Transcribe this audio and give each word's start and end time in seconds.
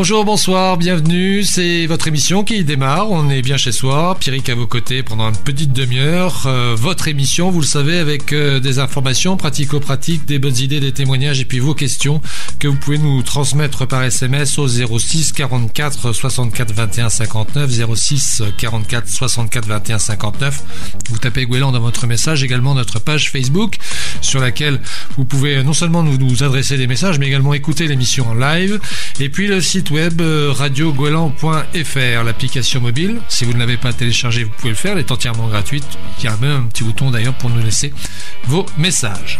Bonjour, 0.00 0.24
bonsoir, 0.24 0.78
bienvenue. 0.78 1.44
C'est 1.44 1.84
votre 1.84 2.08
émission 2.08 2.42
qui 2.42 2.64
démarre. 2.64 3.10
On 3.10 3.28
est 3.28 3.42
bien 3.42 3.58
chez 3.58 3.70
soi. 3.70 4.16
Pierrick 4.18 4.48
à 4.48 4.54
vos 4.54 4.66
côtés 4.66 5.02
pendant 5.02 5.28
une 5.28 5.36
petite 5.36 5.74
demi-heure. 5.74 6.44
Euh, 6.46 6.74
votre 6.74 7.06
émission, 7.08 7.50
vous 7.50 7.60
le 7.60 7.66
savez, 7.66 7.98
avec 7.98 8.32
euh, 8.32 8.60
des 8.60 8.78
informations 8.78 9.36
pratico-pratiques, 9.36 10.24
des 10.24 10.38
bonnes 10.38 10.56
idées, 10.56 10.80
des 10.80 10.92
témoignages 10.92 11.40
et 11.40 11.44
puis 11.44 11.58
vos 11.58 11.74
questions 11.74 12.22
que 12.58 12.66
vous 12.66 12.76
pouvez 12.76 12.96
nous 12.96 13.20
transmettre 13.20 13.86
par 13.86 14.02
SMS 14.02 14.58
au 14.58 14.68
06 14.68 15.32
44 15.32 16.14
64 16.14 16.72
21 16.72 17.10
59 17.10 17.70
06 17.94 18.42
44 18.56 19.06
64 19.06 19.68
21 19.68 19.98
59. 19.98 20.62
Vous 21.10 21.18
tapez 21.18 21.44
Gouélan 21.44 21.72
dans 21.72 21.80
votre 21.80 22.06
message, 22.06 22.42
également 22.42 22.74
notre 22.74 23.00
page 23.00 23.30
Facebook 23.30 23.76
sur 24.22 24.40
laquelle 24.40 24.80
vous 25.18 25.26
pouvez 25.26 25.62
non 25.62 25.74
seulement 25.74 26.02
nous, 26.02 26.16
nous 26.16 26.42
adresser 26.42 26.78
des 26.78 26.86
messages, 26.86 27.18
mais 27.18 27.26
également 27.26 27.52
écouter 27.52 27.86
l'émission 27.86 28.28
en 28.28 28.34
live. 28.34 28.80
Et 29.20 29.28
puis 29.28 29.46
le 29.46 29.60
site 29.60 29.89
web 29.90 30.20
euh, 30.20 30.52
radiogoéland.fr, 30.52 32.24
l'application 32.24 32.80
mobile. 32.80 33.20
Si 33.28 33.44
vous 33.44 33.52
ne 33.52 33.58
l'avez 33.58 33.76
pas 33.76 33.92
téléchargée, 33.92 34.44
vous 34.44 34.50
pouvez 34.50 34.70
le 34.70 34.74
faire, 34.74 34.92
elle 34.92 34.98
est 34.98 35.10
entièrement 35.10 35.48
gratuite. 35.48 35.86
Il 36.18 36.24
y 36.24 36.28
a 36.28 36.36
même 36.36 36.56
un 36.56 36.62
petit 36.62 36.84
bouton 36.84 37.10
d'ailleurs 37.10 37.34
pour 37.34 37.50
nous 37.50 37.62
laisser 37.62 37.92
vos 38.46 38.66
messages. 38.78 39.38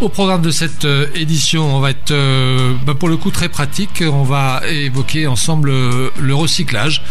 Au 0.00 0.08
programme 0.08 0.42
de 0.42 0.50
cette 0.50 0.84
euh, 0.84 1.06
édition, 1.14 1.76
on 1.76 1.80
va 1.80 1.90
être 1.90 2.10
euh, 2.10 2.74
bah, 2.86 2.94
pour 2.94 3.08
le 3.08 3.16
coup 3.16 3.30
très 3.30 3.48
pratique. 3.48 4.02
On 4.06 4.22
va 4.22 4.62
évoquer 4.68 5.26
ensemble 5.26 5.70
le 5.70 6.34
recyclage. 6.34 7.02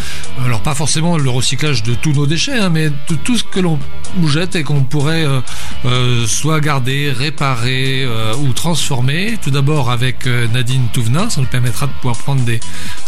Alors 0.44 0.62
pas 0.62 0.76
forcément 0.76 1.18
le 1.18 1.30
recyclage 1.30 1.84
de 1.84 1.94
tous 1.94 2.14
nos 2.14 2.26
déchets, 2.26 2.58
hein, 2.58 2.70
mais 2.70 2.90
de 2.90 3.16
tout 3.24 3.38
ce 3.38 3.44
que 3.44 3.60
l'on 3.60 3.80
jette 4.26 4.56
et 4.56 4.64
qu'on 4.64 4.84
pourrait 4.84 5.26
soit 6.26 6.60
garder, 6.60 7.12
réparer 7.12 8.08
ou 8.40 8.54
transformer. 8.54 9.38
Tout 9.42 9.52
d'abord 9.52 9.92
avec 9.92 10.26
Nadine 10.26 10.88
Touvenin, 10.94 11.30
ça 11.30 11.42
nous 11.42 11.48
permettra 11.48 11.88
de 11.88 11.92
pouvoir 11.94 12.18
prendre 12.18 12.42
des 12.42 12.60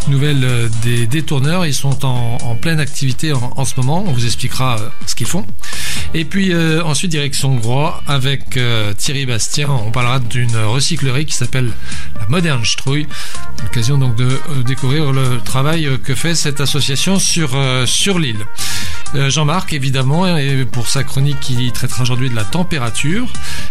nouvelles 0.08 0.44
euh, 0.44 0.70
des 0.84 1.08
détourneurs. 1.08 1.66
Ils 1.66 1.74
sont 1.74 2.06
en, 2.06 2.56
pleine 2.56 2.80
activité 2.80 3.34
en, 3.34 3.66
ce 3.66 3.76
moment. 3.78 4.04
On 4.06 4.12
vous 4.12 4.26
expliquera 4.26 4.78
euh, 4.80 4.90
ce 5.08 5.16
qu'ils 5.16 5.28
font. 5.28 5.46
Et 6.14 6.26
puis 6.26 6.54
euh, 6.54 6.84
ensuite 6.84 7.12
direction 7.12 7.56
Groix 7.56 8.04
avec 8.08 8.60
Thierry 8.98 9.26
Bastien. 9.26 9.70
On 9.70 9.92
parlera 9.92 10.20
d'une 10.20 10.56
recyclerie 10.56 11.26
qui 11.26 11.36
s'appelle 11.36 11.72
la 12.20 12.28
Moderne 12.28 12.64
Strouille. 12.66 13.08
L'occasion 13.64 13.98
donc 13.98 14.16
de 14.16 14.40
découvrir 14.66 15.12
le 15.12 15.40
travail 15.44 15.88
que 16.04 16.16
fait 16.16 16.36
cette 16.36 16.62
association 16.62 17.20
sur, 17.20 18.20
l'île. 18.20 18.46
Jean-Marc 19.14 19.74
évidemment 19.74 20.26
pour 20.72 20.88
sa 20.88 21.04
chronique 21.04 21.40
qui 21.40 21.72
traitera 21.72 22.04
aujourd'hui 22.04 22.30
de 22.30 22.36
la 22.36 22.44
température 22.44 23.28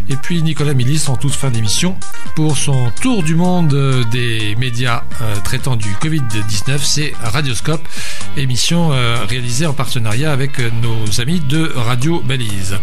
et 0.08 0.16
puis 0.16 0.42
Nicolas 0.42 0.74
Milis 0.74 1.04
en 1.08 1.16
toute 1.16 1.34
fin 1.34 1.50
d'émission 1.50 1.96
pour 2.36 2.56
son 2.56 2.90
tour 3.00 3.22
du 3.22 3.34
monde 3.34 3.74
des 4.10 4.54
médias 4.56 5.02
traitant 5.44 5.76
du 5.76 5.89
Covid-19, 5.94 6.78
c'est 6.82 7.12
Radioscope, 7.22 7.86
émission 8.36 8.92
euh, 8.92 9.24
réalisée 9.28 9.66
en 9.66 9.72
partenariat 9.72 10.32
avec 10.32 10.58
euh, 10.58 10.70
nos 10.82 11.20
amis 11.20 11.40
de 11.40 11.72
Radio 11.74 12.20
Balise. 12.20 12.78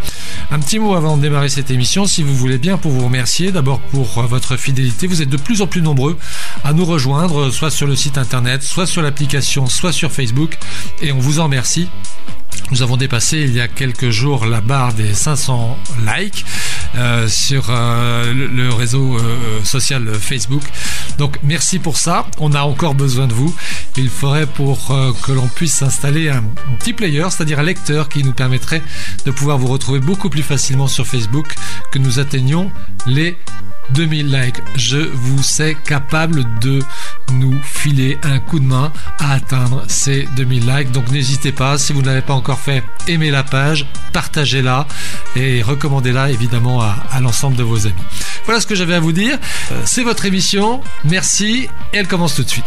Un 0.52 0.60
petit 0.60 0.80
mot 0.80 0.96
avant 0.96 1.18
de 1.18 1.22
démarrer 1.22 1.50
cette 1.50 1.72
émission, 1.72 2.06
si 2.06 2.24
vous 2.24 2.36
voulez 2.36 2.58
bien, 2.58 2.78
pour 2.78 2.92
vous 2.92 3.06
remercier 3.06 3.52
d'abord 3.52 3.80
pour 3.80 4.20
euh, 4.20 4.28
votre 4.28 4.58
fidélité. 4.58 5.08
Vous 5.08 5.22
êtes 5.22 5.30
de 5.30 5.38
plus 5.38 5.62
en 5.62 5.68
plus 5.68 5.82
nombreux 5.82 6.18
à 6.64 6.74
nous 6.74 6.86
rejoindre, 6.86 7.50
soit 7.50 7.72
sur 7.72 7.88
le 7.88 7.96
site 7.96 8.18
internet, 8.18 8.64
soit 8.64 8.86
sur 8.86 9.02
l'application, 9.02 9.68
soit 9.68 9.92
sur 9.92 10.12
Facebook, 10.12 10.58
et 11.02 11.12
on 11.12 11.20
vous 11.20 11.40
en 11.40 11.46
remercie. 11.46 11.90
Nous 12.72 12.82
avons 12.82 12.98
dépassé 12.98 13.40
il 13.40 13.54
y 13.54 13.62
a 13.62 13.68
quelques 13.68 14.10
jours 14.10 14.46
la 14.46 14.62
barre 14.62 14.94
des 14.94 15.14
500 15.14 15.78
likes 16.06 16.46
euh, 16.96 17.28
sur 17.28 17.68
euh, 17.70 18.34
le, 18.34 18.70
réseau 18.74 19.18
euh, 19.18 19.64
social 19.64 20.14
Facebook. 20.16 20.64
Donc 21.18 21.38
merci 21.44 21.80
pour 21.80 21.98
ça. 21.98 22.28
On 22.40 22.54
a 22.54 22.62
encore 22.62 22.96
besoin 22.96 23.28
de 23.28 23.34
vous. 23.34 23.56
Il 23.96 24.10
faudrait 24.10 24.46
pour 24.46 24.94
que 25.24 25.32
l'on 25.32 25.48
puisse 25.48 25.82
installer 25.82 26.30
un, 26.30 26.44
petit 26.80 26.94
player, 26.94 27.26
c'est-à-dire 27.30 27.60
un 27.60 27.64
lecteur 27.64 28.10
qui 28.10 28.24
nous 28.24 28.34
permettrait 28.34 28.82
de 29.26 29.32
pouvoir 29.32 29.58
vous 29.58 29.68
retrouver 29.68 30.00
beaucoup 30.00 30.30
plus 30.30 30.44
facilement 30.44 30.88
sur 30.88 31.08
Facebook, 31.08 31.56
que 31.92 32.00
nous 32.00 32.20
atteignions 32.20 32.72
les 33.06 33.38
2000 33.92 34.32
likes. 34.32 34.62
Je 34.76 34.98
vous 34.98 35.42
sais 35.42 35.76
capable 35.86 36.46
de 36.60 36.80
nous 37.34 37.56
filer 37.62 38.18
un 38.24 38.40
coup 38.40 38.60
de 38.60 38.66
main 38.66 38.92
à 39.20 39.34
atteindre 39.34 39.84
ces 39.88 40.28
2000 40.36 40.68
likes. 40.68 40.92
Donc 40.92 41.12
n'hésitez 41.12 41.52
pas, 41.52 41.78
si 41.78 41.94
vous 41.94 42.02
ne 42.02 42.08
l'avez 42.08 42.22
pas 42.22 42.34
encore 42.34 42.60
fait, 42.60 42.84
aimez 43.08 43.32
la 43.32 43.44
page, 43.44 43.86
partagez-la 44.14 44.88
et 45.36 45.62
recommandez-la 45.62 46.32
évidemment 46.32 46.82
à, 46.82 47.20
l'ensemble 47.22 47.56
de 47.56 47.64
vos 47.64 47.86
amis. 47.86 47.96
Voilà 48.46 48.62
ce 48.62 48.68
que 48.68 48.76
j'avais 48.76 48.96
à 48.96 49.00
vous 49.00 49.12
dire. 49.12 49.38
Euh, 49.72 49.82
c'est 49.86 50.04
votre 50.04 50.26
émission. 50.26 50.82
Merci. 51.04 51.68
Et 51.94 51.98
elle 51.98 52.08
commence 52.08 52.36
tout 52.36 52.44
de 52.44 52.50
suite. 52.50 52.66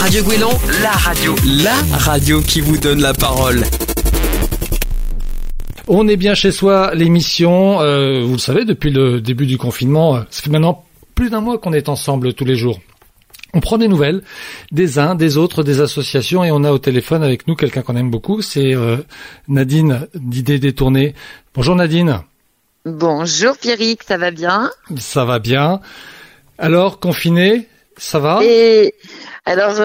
Radio 0.00 0.22
Guélon, 0.24 0.50
la 0.82 0.92
radio. 0.92 1.34
La 1.44 1.74
radio 1.98 2.40
qui 2.40 2.60
vous 2.60 2.76
donne 2.76 3.00
la 3.00 3.14
parole. 3.14 3.64
On 5.90 6.06
est 6.06 6.16
bien 6.16 6.34
chez 6.34 6.52
soi, 6.52 6.92
l'émission, 6.94 7.80
euh, 7.80 8.22
vous 8.22 8.34
le 8.34 8.38
savez, 8.38 8.66
depuis 8.66 8.90
le 8.90 9.22
début 9.22 9.46
du 9.46 9.56
confinement, 9.56 10.16
euh, 10.16 10.20
ça 10.28 10.42
fait 10.42 10.50
maintenant 10.50 10.84
plus 11.14 11.30
d'un 11.30 11.40
mois 11.40 11.56
qu'on 11.56 11.72
est 11.72 11.88
ensemble 11.88 12.34
tous 12.34 12.44
les 12.44 12.56
jours. 12.56 12.78
On 13.54 13.60
prend 13.60 13.78
des 13.78 13.88
nouvelles 13.88 14.22
des 14.72 14.98
uns, 14.98 15.14
des 15.14 15.36
autres, 15.36 15.62
des 15.62 15.80
associations 15.80 16.44
et 16.44 16.50
on 16.50 16.64
a 16.64 16.72
au 16.72 16.78
téléphone 16.78 17.22
avec 17.22 17.46
nous 17.46 17.54
quelqu'un 17.54 17.82
qu'on 17.82 17.96
aime 17.96 18.10
beaucoup, 18.10 18.42
c'est 18.42 18.74
euh, 18.74 18.98
Nadine 19.48 20.06
d'Idées 20.14 20.58
détournées. 20.58 21.14
Bonjour 21.54 21.74
Nadine. 21.74 22.20
Bonjour 22.84 23.56
Pierrick, 23.56 24.02
ça 24.02 24.16
va 24.16 24.30
bien? 24.30 24.70
Ça 24.96 25.24
va 25.24 25.38
bien. 25.38 25.80
Alors, 26.58 27.00
confiné, 27.00 27.68
ça 27.96 28.18
va? 28.18 28.40
Et 28.42 28.94
alors, 29.44 29.76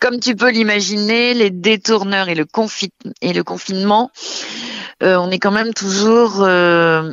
comme 0.00 0.20
tu 0.20 0.34
peux 0.34 0.50
l'imaginer, 0.50 1.34
les 1.34 1.50
détourneurs 1.50 2.28
et 2.28 2.34
le, 2.34 2.46
et 3.20 3.32
le 3.32 3.42
confinement 3.42 4.10
euh, 5.02 5.16
on 5.16 5.30
est 5.30 5.38
quand 5.38 5.50
même 5.50 5.74
toujours 5.74 6.42
euh, 6.42 7.12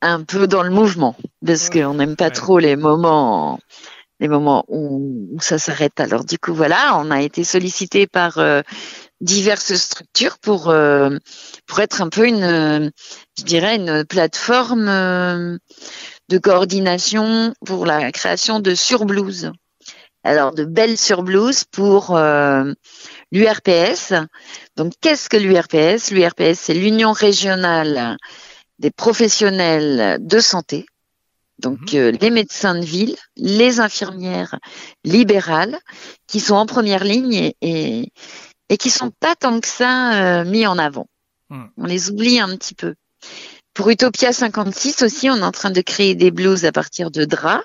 un 0.00 0.22
peu 0.22 0.46
dans 0.46 0.62
le 0.62 0.70
mouvement 0.70 1.16
parce 1.44 1.70
qu'on 1.70 1.94
n'aime 1.94 2.16
pas 2.16 2.30
trop 2.30 2.58
les 2.58 2.76
moments 2.76 3.60
les 4.20 4.28
moments 4.28 4.64
où, 4.68 5.36
ça 5.40 5.58
s'arrête. 5.58 5.98
Alors 5.98 6.24
du 6.24 6.38
coup 6.38 6.54
voilà, 6.54 6.98
on 6.98 7.10
a 7.10 7.22
été 7.22 7.42
sollicité 7.44 8.06
par 8.06 8.38
euh, 8.38 8.62
diverses 9.20 9.74
structures 9.74 10.38
pour 10.38 10.72
pour 11.66 11.80
être 11.80 12.02
un 12.02 12.08
peu 12.08 12.26
une 12.26 12.90
je 13.38 13.44
dirais 13.44 13.76
une 13.76 14.04
plateforme 14.04 15.58
de 16.28 16.38
coordination 16.38 17.54
pour 17.66 17.86
la 17.86 18.12
création 18.12 18.60
de 18.60 18.74
surblouses. 18.74 19.50
Alors 20.22 20.52
de 20.52 20.64
belles 20.64 20.98
surblouses 20.98 21.64
pour 21.64 22.18
l'URPS. 23.32 24.14
Donc, 24.76 24.92
qu'est-ce 25.00 25.28
que 25.28 25.36
l'URPS 25.36 26.10
L'URPS, 26.10 26.58
c'est 26.58 26.74
l'Union 26.74 27.12
régionale 27.12 28.16
des 28.78 28.90
professionnels 28.90 30.18
de 30.20 30.38
santé. 30.40 30.86
Donc, 31.60 31.92
mhm. 31.92 31.98
euh, 31.98 32.10
les 32.20 32.30
médecins 32.30 32.74
de 32.74 32.84
ville, 32.84 33.16
les 33.36 33.80
infirmières 33.80 34.58
libérales, 35.04 35.78
qui 36.26 36.40
sont 36.40 36.54
en 36.54 36.66
première 36.66 37.04
ligne 37.04 37.52
et, 37.60 38.12
et, 38.68 38.76
qui 38.76 38.90
sont 38.90 39.10
pas 39.20 39.34
tant 39.36 39.60
que 39.60 39.68
ça 39.68 40.40
euh, 40.40 40.44
mis 40.44 40.66
en 40.66 40.78
avant. 40.78 41.06
Hmm. 41.48 41.66
On 41.76 41.84
les 41.84 42.10
oublie 42.10 42.40
un 42.40 42.56
petit 42.56 42.74
peu. 42.74 42.94
Pour 43.74 43.90
Utopia 43.90 44.32
56 44.32 45.02
aussi, 45.02 45.30
on 45.30 45.36
est 45.36 45.42
en 45.42 45.52
train 45.52 45.70
de 45.70 45.80
créer 45.80 46.14
des 46.14 46.30
blouses 46.30 46.64
à 46.64 46.72
partir 46.72 47.10
de 47.10 47.24
draps 47.24 47.64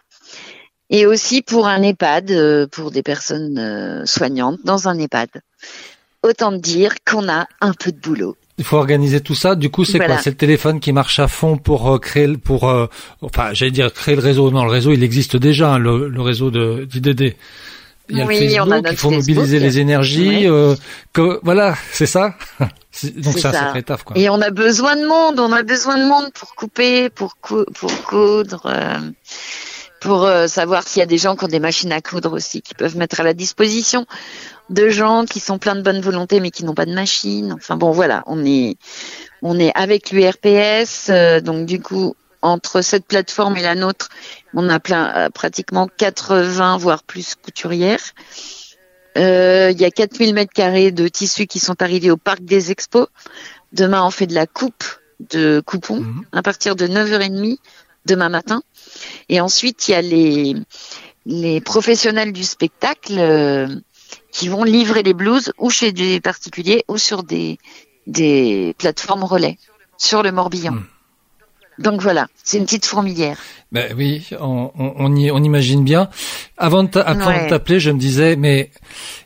et 0.89 1.05
aussi 1.05 1.41
pour 1.41 1.67
un 1.67 1.81
EHPAD, 1.81 2.31
euh, 2.31 2.67
pour 2.67 2.91
des 2.91 3.03
personnes 3.03 4.05
soignantes 4.05 4.59
dans 4.63 4.87
un 4.87 4.97
EHPAD 4.99 5.29
autant 6.25 6.51
dire 6.51 6.93
qu'on 7.09 7.29
a 7.29 7.47
un 7.61 7.73
peu 7.73 7.91
de 7.91 7.99
boulot. 7.99 8.35
Il 8.57 8.63
faut 8.63 8.77
organiser 8.77 9.19
tout 9.19 9.35
ça. 9.35 9.55
Du 9.55 9.69
coup, 9.69 9.83
c'est 9.83 9.99
quoi 9.99 10.17
C'est 10.17 10.29
le 10.29 10.37
téléphone 10.37 10.79
qui 10.79 10.93
marche 10.93 11.19
à 11.19 11.27
fond 11.27 11.57
pour 11.57 11.91
euh, 11.91 11.99
créer, 11.99 12.37
pour, 12.37 12.69
euh, 12.69 12.87
enfin, 13.21 13.53
j'allais 13.53 13.71
dire 13.71 13.91
créer 13.91 14.15
le 14.15 14.21
réseau. 14.21 14.49
Non, 14.49 14.63
le 14.63 14.71
réseau, 14.71 14.93
il 14.93 15.03
existe 15.03 15.35
déjà, 15.35 15.73
hein, 15.73 15.79
le, 15.79 16.21
réseau 16.21 16.51
de 16.51 16.85
d'IDD. 16.85 17.35
Il 18.07 18.17
y 18.17 18.21
a 18.21 18.25
le 18.25 18.35
Facebook, 18.35 18.85
il 18.91 18.97
faut 18.97 19.09
mobiliser 19.09 19.59
les 19.59 19.79
énergies. 19.79 20.47
Euh, 20.47 20.75
que, 21.11 21.39
voilà, 21.43 21.75
c'est 21.91 22.05
ça. 22.05 22.35
Donc 22.59 23.37
c'est 23.37 23.47
un 23.47 23.51
sacré 23.51 23.83
taf, 23.83 24.03
quoi. 24.03 24.17
Et 24.17 24.29
on 24.29 24.39
a 24.39 24.51
besoin 24.51 24.95
de 24.95 25.05
monde. 25.05 25.39
On 25.39 25.51
a 25.51 25.63
besoin 25.63 25.97
de 25.97 26.07
monde 26.07 26.31
pour 26.33 26.55
couper, 26.55 27.09
pour 27.09 27.35
pour 27.35 28.03
coudre. 28.03 28.71
pour 29.99 30.29
savoir 30.47 30.87
s'il 30.87 31.01
y 31.01 31.03
a 31.03 31.07
des 31.07 31.17
gens 31.17 31.35
qui 31.35 31.43
ont 31.43 31.49
des 31.49 31.59
machines 31.59 31.91
à 31.91 31.99
coudre 31.99 32.31
aussi 32.31 32.61
qui 32.61 32.73
peuvent 32.73 32.95
mettre 32.95 33.19
à 33.19 33.23
la 33.23 33.33
disposition 33.33 34.05
de 34.69 34.89
gens 34.89 35.25
qui 35.25 35.39
sont 35.39 35.57
pleins 35.57 35.75
de 35.75 35.81
bonne 35.81 36.01
volonté 36.01 36.39
mais 36.39 36.51
qui 36.51 36.65
n'ont 36.65 36.73
pas 36.73 36.85
de 36.85 36.93
machine. 36.93 37.53
Enfin 37.53 37.77
bon, 37.77 37.91
voilà, 37.91 38.23
on 38.27 38.45
est 38.45 38.77
on 39.41 39.59
est 39.59 39.71
avec 39.75 40.11
l'URPS, 40.11 41.09
euh, 41.09 41.41
donc 41.41 41.65
du 41.65 41.81
coup 41.81 42.15
entre 42.41 42.81
cette 42.81 43.05
plateforme 43.05 43.57
et 43.57 43.63
la 43.63 43.75
nôtre, 43.75 44.09
on 44.53 44.69
a 44.69 44.79
plein 44.79 45.11
euh, 45.15 45.29
pratiquement 45.29 45.87
80 45.87 46.77
voire 46.77 47.03
plus 47.03 47.35
couturières. 47.35 48.13
Euh, 49.17 49.71
il 49.71 49.79
y 49.79 49.85
a 49.85 49.91
4000 49.91 50.33
mètres 50.33 50.53
carrés 50.53 50.91
de 50.91 51.07
tissus 51.07 51.47
qui 51.47 51.59
sont 51.59 51.81
arrivés 51.81 52.11
au 52.11 52.17
parc 52.17 52.43
des 52.43 52.71
expos. 52.71 53.07
Demain, 53.71 54.05
on 54.05 54.11
fait 54.11 54.27
de 54.27 54.35
la 54.35 54.45
coupe 54.45 54.83
de 55.31 55.61
coupons 55.65 56.01
mhm. 56.01 56.25
à 56.33 56.41
partir 56.41 56.75
de 56.75 56.85
9h30 56.85 57.57
demain 58.05 58.29
matin. 58.29 58.61
Et 59.29 59.39
ensuite, 59.39 59.87
il 59.87 59.91
y 59.91 59.95
a 59.95 60.01
les 60.01 60.55
les 61.25 61.59
professionnels 61.59 62.33
du 62.33 62.43
spectacle 62.43 63.15
euh, 63.17 63.67
qui 64.35 64.47
vont 64.49 64.65
livrer 64.77 65.01
les 65.09 65.13
blues 65.21 65.45
ou 65.63 65.69
chez 65.69 65.91
des 66.01 66.19
particuliers 66.29 66.81
ou 66.91 66.97
sur 66.97 67.23
des, 67.23 67.57
des 68.05 68.75
plateformes 68.77 69.23
relais 69.23 69.57
sur 69.97 70.23
le 70.23 70.31
Morbihan. 70.31 70.73
Hmm. 70.73 70.85
Donc 71.77 72.01
voilà, 72.01 72.27
c'est 72.43 72.57
une 72.57 72.65
petite 72.65 72.85
fourmilière. 72.85 73.37
Ben 73.71 73.93
oui, 73.97 74.25
on, 74.39 74.71
on, 74.83 74.93
on, 75.05 75.15
y- 75.15 75.31
on 75.31 75.41
imagine 75.43 75.83
bien. 75.83 76.09
Avant 76.57 76.83
de 76.83 76.89
Ouais. 76.97 77.47
t'appeler, 77.47 77.79
je 77.81 77.91
me 77.91 77.99
disais, 77.99 78.37
mais 78.37 78.71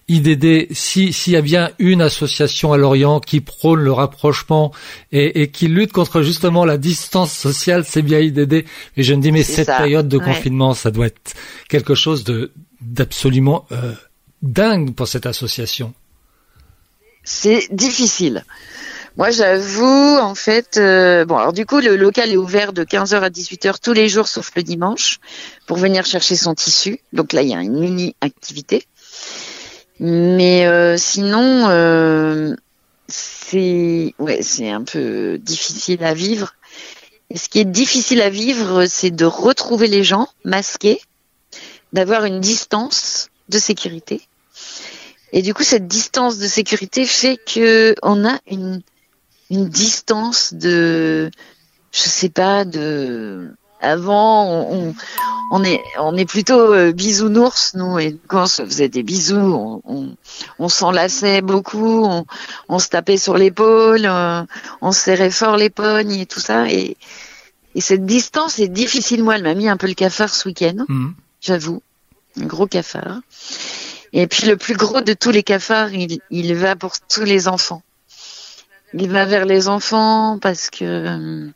IDD, 0.07 0.67
si 0.71 1.13
s'il 1.13 1.33
y 1.33 1.35
a 1.37 1.41
bien 1.41 1.69
une 1.77 2.01
association 2.01 2.73
à 2.73 2.77
Lorient 2.77 3.19
qui 3.19 3.39
prône 3.41 3.81
le 3.81 3.91
rapprochement 3.91 4.71
et, 5.11 5.41
et 5.43 5.51
qui 5.51 5.67
lutte 5.67 5.91
contre 5.91 6.23
justement 6.23 6.65
la 6.65 6.77
distance 6.79 7.33
sociale, 7.33 7.83
c'est 7.85 8.01
bien 8.01 8.19
IDD. 8.19 8.65
Et 8.97 9.03
je 9.03 9.13
me 9.13 9.21
dis, 9.21 9.31
mais 9.31 9.43
cette 9.43 9.67
ça, 9.67 9.77
période 9.77 10.07
de 10.07 10.17
ouais. 10.17 10.23
confinement, 10.25 10.73
ça 10.73 10.89
doit 10.89 11.07
être 11.07 11.33
quelque 11.67 11.93
chose 11.95 12.23
de 12.23 12.51
d'absolument 12.81 13.65
euh, 13.71 13.93
dingue 14.41 14.93
pour 14.93 15.07
cette 15.07 15.25
association. 15.25 15.93
C'est 17.23 17.67
difficile. 17.71 18.43
Moi, 19.17 19.31
j'avoue, 19.31 20.17
en 20.17 20.35
fait, 20.35 20.77
euh, 20.77 21.25
bon, 21.25 21.37
alors 21.37 21.51
du 21.51 21.65
coup, 21.65 21.79
le 21.79 21.95
local 21.97 22.31
est 22.31 22.37
ouvert 22.37 22.71
de 22.71 22.83
15h 22.83 23.19
à 23.19 23.29
18h 23.29 23.75
tous 23.81 23.93
les 23.93 24.07
jours, 24.07 24.27
sauf 24.27 24.51
le 24.55 24.63
dimanche, 24.63 25.19
pour 25.67 25.77
venir 25.77 26.05
chercher 26.05 26.35
son 26.35 26.53
tissu. 26.55 27.01
Donc 27.11 27.33
là, 27.33 27.41
il 27.41 27.49
y 27.49 27.53
a 27.53 27.61
une 27.61 27.79
mini-activité. 27.79 28.85
Mais 29.99 30.65
euh, 30.67 30.95
sinon, 30.97 31.67
euh, 31.67 32.55
c'est 33.09 34.13
un 34.69 34.83
peu 34.83 35.37
difficile 35.37 36.03
à 36.03 36.13
vivre. 36.13 36.53
Et 37.29 37.37
ce 37.37 37.49
qui 37.49 37.59
est 37.59 37.65
difficile 37.65 38.21
à 38.21 38.29
vivre, 38.29 38.85
c'est 38.85 39.11
de 39.11 39.25
retrouver 39.25 39.87
les 39.87 40.03
gens 40.03 40.29
masqués, 40.45 41.01
d'avoir 41.93 42.25
une 42.25 42.39
distance 42.39 43.29
de 43.49 43.59
sécurité. 43.59 44.21
Et 45.33 45.41
du 45.41 45.53
coup, 45.53 45.63
cette 45.63 45.87
distance 45.87 46.37
de 46.37 46.47
sécurité 46.47 47.05
fait 47.05 47.37
que 47.37 47.95
on 48.03 48.25
a 48.27 48.39
une, 48.49 48.81
une 49.49 49.69
distance 49.69 50.53
de, 50.53 51.29
je 51.91 51.99
sais 51.99 52.29
pas, 52.29 52.65
de. 52.65 53.51
Avant, 53.81 54.45
on, 54.69 54.93
on, 55.51 55.63
est, 55.63 55.79
on 55.99 56.17
est 56.17 56.25
plutôt 56.25 56.73
euh, 56.73 56.91
bisounours, 56.91 57.75
nous, 57.75 57.97
et 57.97 58.17
quand 58.27 58.43
on 58.43 58.47
se 58.47 58.65
faisait 58.65 58.89
des 58.89 59.03
bisous, 59.03 59.37
on, 59.37 59.81
on, 59.85 60.15
on 60.59 60.67
s'enlaçait 60.67 61.39
beaucoup, 61.41 62.03
on, 62.03 62.25
on 62.67 62.79
se 62.79 62.89
tapait 62.89 63.15
sur 63.17 63.37
l'épaule, 63.37 64.05
euh, 64.05 64.41
on 64.81 64.91
se 64.91 64.99
serrait 64.99 65.31
fort 65.31 65.55
les 65.55 65.69
pognes 65.69 66.11
et 66.11 66.25
tout 66.25 66.41
ça. 66.41 66.69
Et, 66.69 66.97
et 67.73 67.79
cette 67.79 68.05
distance 68.05 68.59
est 68.59 68.67
difficile. 68.67 69.23
Moi, 69.23 69.35
elle 69.37 69.43
m'a 69.43 69.53
mis 69.55 69.69
un 69.69 69.77
peu 69.77 69.87
le 69.87 69.93
cafard 69.93 70.27
ce 70.33 70.49
week-end 70.49 70.83
Mhm. 70.89 71.13
j'avoue. 71.39 71.81
Un 72.37 72.45
gros 72.47 72.67
cafard. 72.67 73.21
Et 74.13 74.27
puis 74.27 74.45
le 74.47 74.57
plus 74.57 74.75
gros 74.75 75.01
de 75.01 75.13
tous 75.13 75.31
les 75.31 75.43
cafards, 75.43 75.93
il, 75.93 76.19
il 76.31 76.55
va 76.55 76.75
pour 76.75 76.93
tous 76.99 77.23
les 77.23 77.47
enfants. 77.47 77.83
Il 78.93 79.09
va 79.09 79.25
vers 79.25 79.45
les 79.45 79.67
enfants 79.67 80.39
parce 80.39 80.69
que 80.71 80.83
euh, 80.83 81.47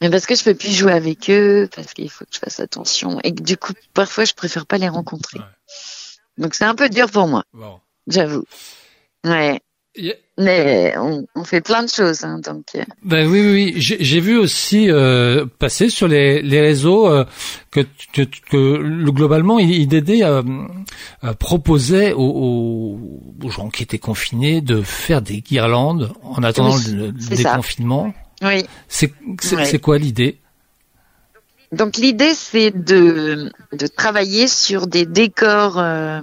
mais 0.00 0.08
parce 0.08 0.24
que 0.26 0.34
je 0.36 0.44
peux 0.44 0.54
plus 0.54 0.72
jouer 0.72 0.92
avec 0.92 1.28
eux, 1.30 1.68
parce 1.74 1.92
qu'il 1.94 2.08
faut 2.10 2.24
que 2.24 2.30
je 2.32 2.38
fasse 2.38 2.60
attention 2.60 3.18
et 3.24 3.34
que 3.34 3.42
du 3.42 3.56
coup 3.56 3.72
parfois 3.92 4.24
je 4.24 4.34
préfère 4.34 4.66
pas 4.66 4.78
les 4.78 4.88
rencontrer. 4.88 5.40
Ouais. 5.40 5.44
Donc 6.38 6.54
c'est 6.54 6.64
un 6.64 6.74
peu 6.76 6.88
dur 6.88 7.10
pour 7.10 7.26
moi, 7.26 7.44
Bon. 7.52 7.80
j'avoue. 8.06 8.44
Ouais. 9.24 9.60
Mais 10.38 10.94
on, 10.96 11.26
on 11.34 11.44
fait 11.44 11.60
plein 11.60 11.82
de 11.82 11.88
choses, 11.88 12.24
hein, 12.24 12.38
donc 12.38 12.64
euh, 12.76 12.82
Ben 13.04 13.26
oui, 13.28 13.40
oui, 13.40 13.72
oui. 13.74 13.74
J'ai 13.76 14.20
vu 14.20 14.38
aussi 14.38 14.88
euh, 14.90 15.44
passer 15.58 15.90
sur 15.90 16.06
les, 16.08 16.40
les 16.42 16.60
réseaux 16.60 17.08
euh, 17.08 17.24
que, 17.70 17.80
que, 18.12 18.22
que 18.22 18.56
le- 18.56 19.10
globalement 19.12 19.58
IDD 19.58 20.22
euh, 20.22 20.42
euh, 21.24 21.32
proposait 21.34 22.12
aux, 22.12 22.98
aux, 23.42 23.50
gens 23.50 23.68
qui 23.68 23.82
étaient 23.82 23.98
confinés 23.98 24.60
de 24.60 24.80
faire 24.80 25.22
des 25.22 25.40
guirlandes 25.40 26.12
en 26.22 26.42
attendant 26.42 26.76
Oui, 26.76 26.92
le, 26.94 27.12
déconfinement. 27.12 28.14
oui. 28.42 28.64
C'est 28.88 29.12
c'est 29.40 29.80
quoi 29.80 29.98
l'idée? 29.98 30.38
Donc 31.72 31.96
l'idée 31.96 32.34
c'est 32.34 32.72
de, 32.72 33.50
travailler 33.96 34.48
sur 34.48 34.86
des 34.88 35.06
décors, 35.06 35.78
euh, 35.78 36.20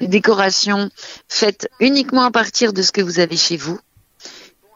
des 0.00 0.08
décorations 0.08 0.90
faites 1.28 1.68
uniquement 1.78 2.24
à 2.24 2.30
partir 2.32 2.72
de 2.72 2.82
ce 2.82 2.90
que 2.90 3.00
vous 3.00 3.20
avez 3.20 3.36
chez 3.36 3.56
vous, 3.56 3.78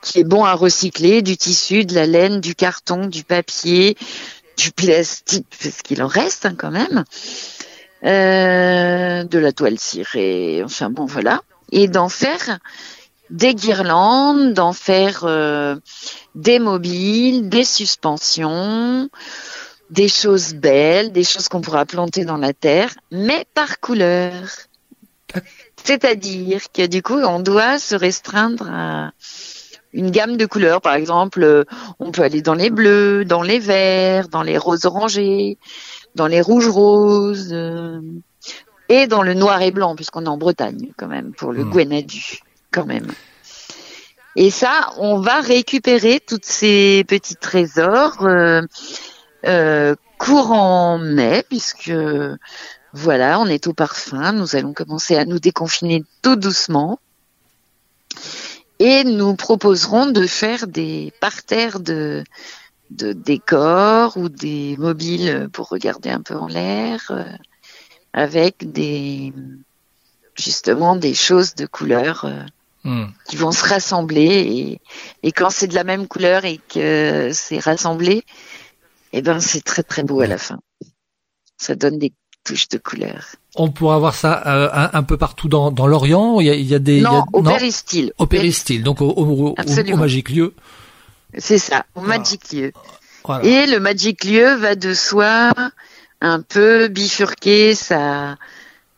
qui 0.02 0.20
est 0.20 0.24
bon 0.24 0.44
à 0.44 0.54
recycler, 0.54 1.22
du 1.22 1.36
tissu, 1.36 1.84
de 1.84 1.94
la 1.94 2.06
laine, 2.06 2.40
du 2.40 2.54
carton, 2.54 3.06
du 3.06 3.24
papier, 3.24 3.96
du 4.56 4.70
plastique, 4.70 5.46
parce 5.60 5.82
qu'il 5.82 6.02
en 6.02 6.06
reste 6.06 6.46
hein, 6.46 6.54
quand 6.56 6.70
même, 6.70 7.04
euh, 8.04 9.24
de 9.24 9.38
la 9.38 9.52
toile 9.52 9.80
cirée, 9.80 10.62
enfin 10.64 10.90
bon 10.90 11.06
voilà, 11.06 11.42
et 11.72 11.88
d'en 11.88 12.08
faire 12.08 12.60
des 13.30 13.54
guirlandes, 13.54 14.54
d'en 14.54 14.72
faire 14.72 15.24
euh, 15.24 15.76
des 16.36 16.60
mobiles, 16.60 17.48
des 17.48 17.64
suspensions, 17.64 19.10
des 19.90 20.08
choses 20.08 20.54
belles, 20.54 21.12
des 21.12 21.24
choses 21.24 21.48
qu'on 21.48 21.60
pourra 21.60 21.86
planter 21.86 22.24
dans 22.24 22.36
la 22.36 22.52
terre, 22.52 22.94
mais 23.10 23.44
par 23.54 23.80
couleur. 23.80 24.32
C'est-à-dire 25.84 26.72
que 26.72 26.86
du 26.86 27.02
coup, 27.02 27.18
on 27.18 27.40
doit 27.40 27.78
se 27.78 27.94
restreindre 27.94 28.68
à 28.70 29.12
une 29.92 30.10
gamme 30.10 30.36
de 30.36 30.46
couleurs. 30.46 30.80
Par 30.80 30.94
exemple, 30.94 31.42
euh, 31.42 31.64
on 31.98 32.10
peut 32.10 32.22
aller 32.22 32.42
dans 32.42 32.54
les 32.54 32.70
bleus, 32.70 33.24
dans 33.24 33.42
les 33.42 33.58
verts, 33.58 34.28
dans 34.28 34.42
les 34.42 34.58
roses 34.58 34.84
orangés, 34.84 35.58
dans 36.14 36.26
les 36.26 36.40
rouges 36.40 36.68
roses, 36.68 37.52
euh, 37.52 38.00
et 38.88 39.06
dans 39.06 39.22
le 39.22 39.34
noir 39.34 39.60
et 39.62 39.70
blanc, 39.70 39.94
puisqu'on 39.96 40.24
est 40.24 40.28
en 40.28 40.38
Bretagne 40.38 40.92
quand 40.96 41.08
même, 41.08 41.32
pour 41.32 41.52
le. 41.52 41.64
Gwenadu, 41.64 42.40
quand 42.70 42.86
même. 42.86 43.06
Et 44.36 44.50
ça, 44.50 44.90
on 44.98 45.20
va 45.20 45.40
récupérer 45.40 46.20
tous 46.20 46.40
ces 46.42 47.04
petits 47.08 47.36
trésors 47.36 48.24
euh, 48.24 48.62
euh, 49.46 49.94
courant 50.18 50.98
mai, 50.98 51.44
puisque 51.48 51.92
voilà, 52.92 53.38
on 53.40 53.46
est 53.46 53.66
au 53.66 53.72
parfum. 53.72 54.32
Nous 54.32 54.56
allons 54.56 54.72
commencer 54.72 55.16
à 55.16 55.24
nous 55.24 55.38
déconfiner 55.38 56.04
tout 56.22 56.36
doucement. 56.36 56.98
Et 58.78 59.04
nous 59.04 59.34
proposerons 59.34 60.06
de 60.06 60.26
faire 60.26 60.66
des 60.66 61.12
parterres 61.20 61.80
de, 61.80 62.24
de 62.90 63.12
décors 63.12 64.16
ou 64.16 64.28
des 64.28 64.76
mobiles 64.78 65.48
pour 65.52 65.68
regarder 65.68 66.10
un 66.10 66.20
peu 66.20 66.36
en 66.36 66.46
l'air, 66.46 67.10
euh, 67.10 67.24
avec 68.12 68.70
des 68.72 69.32
justement 70.36 70.94
des 70.94 71.14
choses 71.14 71.56
de 71.56 71.66
couleur 71.66 72.24
euh, 72.24 72.44
Hmm. 72.84 73.06
qui 73.26 73.34
vont 73.34 73.50
se 73.50 73.66
rassembler 73.66 74.24
et, 74.24 74.80
et 75.24 75.32
quand 75.32 75.50
c'est 75.50 75.66
de 75.66 75.74
la 75.74 75.82
même 75.82 76.06
couleur 76.06 76.44
et 76.44 76.60
que 76.72 77.30
c'est 77.32 77.58
rassemblé, 77.58 78.24
eh 79.12 79.22
ben 79.22 79.40
c'est 79.40 79.62
très 79.62 79.82
très 79.82 80.02
beau 80.02 80.20
à 80.20 80.26
la 80.26 80.38
fin. 80.38 80.58
Ça 81.56 81.74
donne 81.74 81.98
des 81.98 82.12
touches 82.44 82.68
de 82.68 82.78
couleur. 82.78 83.26
On 83.56 83.70
pourra 83.70 83.98
voir 83.98 84.14
ça 84.14 84.42
euh, 84.46 84.68
un, 84.72 84.90
un 84.92 85.02
peu 85.02 85.16
partout 85.16 85.48
dans, 85.48 85.70
dans 85.70 85.86
l'Orient. 85.86 86.40
Il 86.40 86.46
y 86.46 86.50
a, 86.50 86.54
il 86.54 86.66
y 86.66 86.74
a 86.74 86.78
des 86.78 86.96
il 86.98 87.02
y 87.02 87.06
a- 87.06 87.10
non, 87.10 87.24
au 87.32 87.42
péristyle. 87.42 88.12
au 88.18 88.26
péristyle, 88.26 88.82
donc 88.82 89.00
au, 89.00 89.10
au, 89.10 89.54
magique 89.96 90.30
lieu. 90.30 90.54
C'est 91.36 91.58
ça, 91.58 91.84
au 91.94 92.00
Voilà. 92.00 92.18
Magic 92.18 92.52
Lieu. 92.52 92.72
Voilà. 93.24 93.44
Et 93.44 93.66
le 93.66 93.80
Magic 93.80 94.24
Lieu 94.24 94.54
va 94.54 94.74
de 94.76 94.94
soi 94.94 95.50
un 96.22 96.40
peu 96.40 96.88
bifurquer 96.88 97.74
sa, 97.74 98.36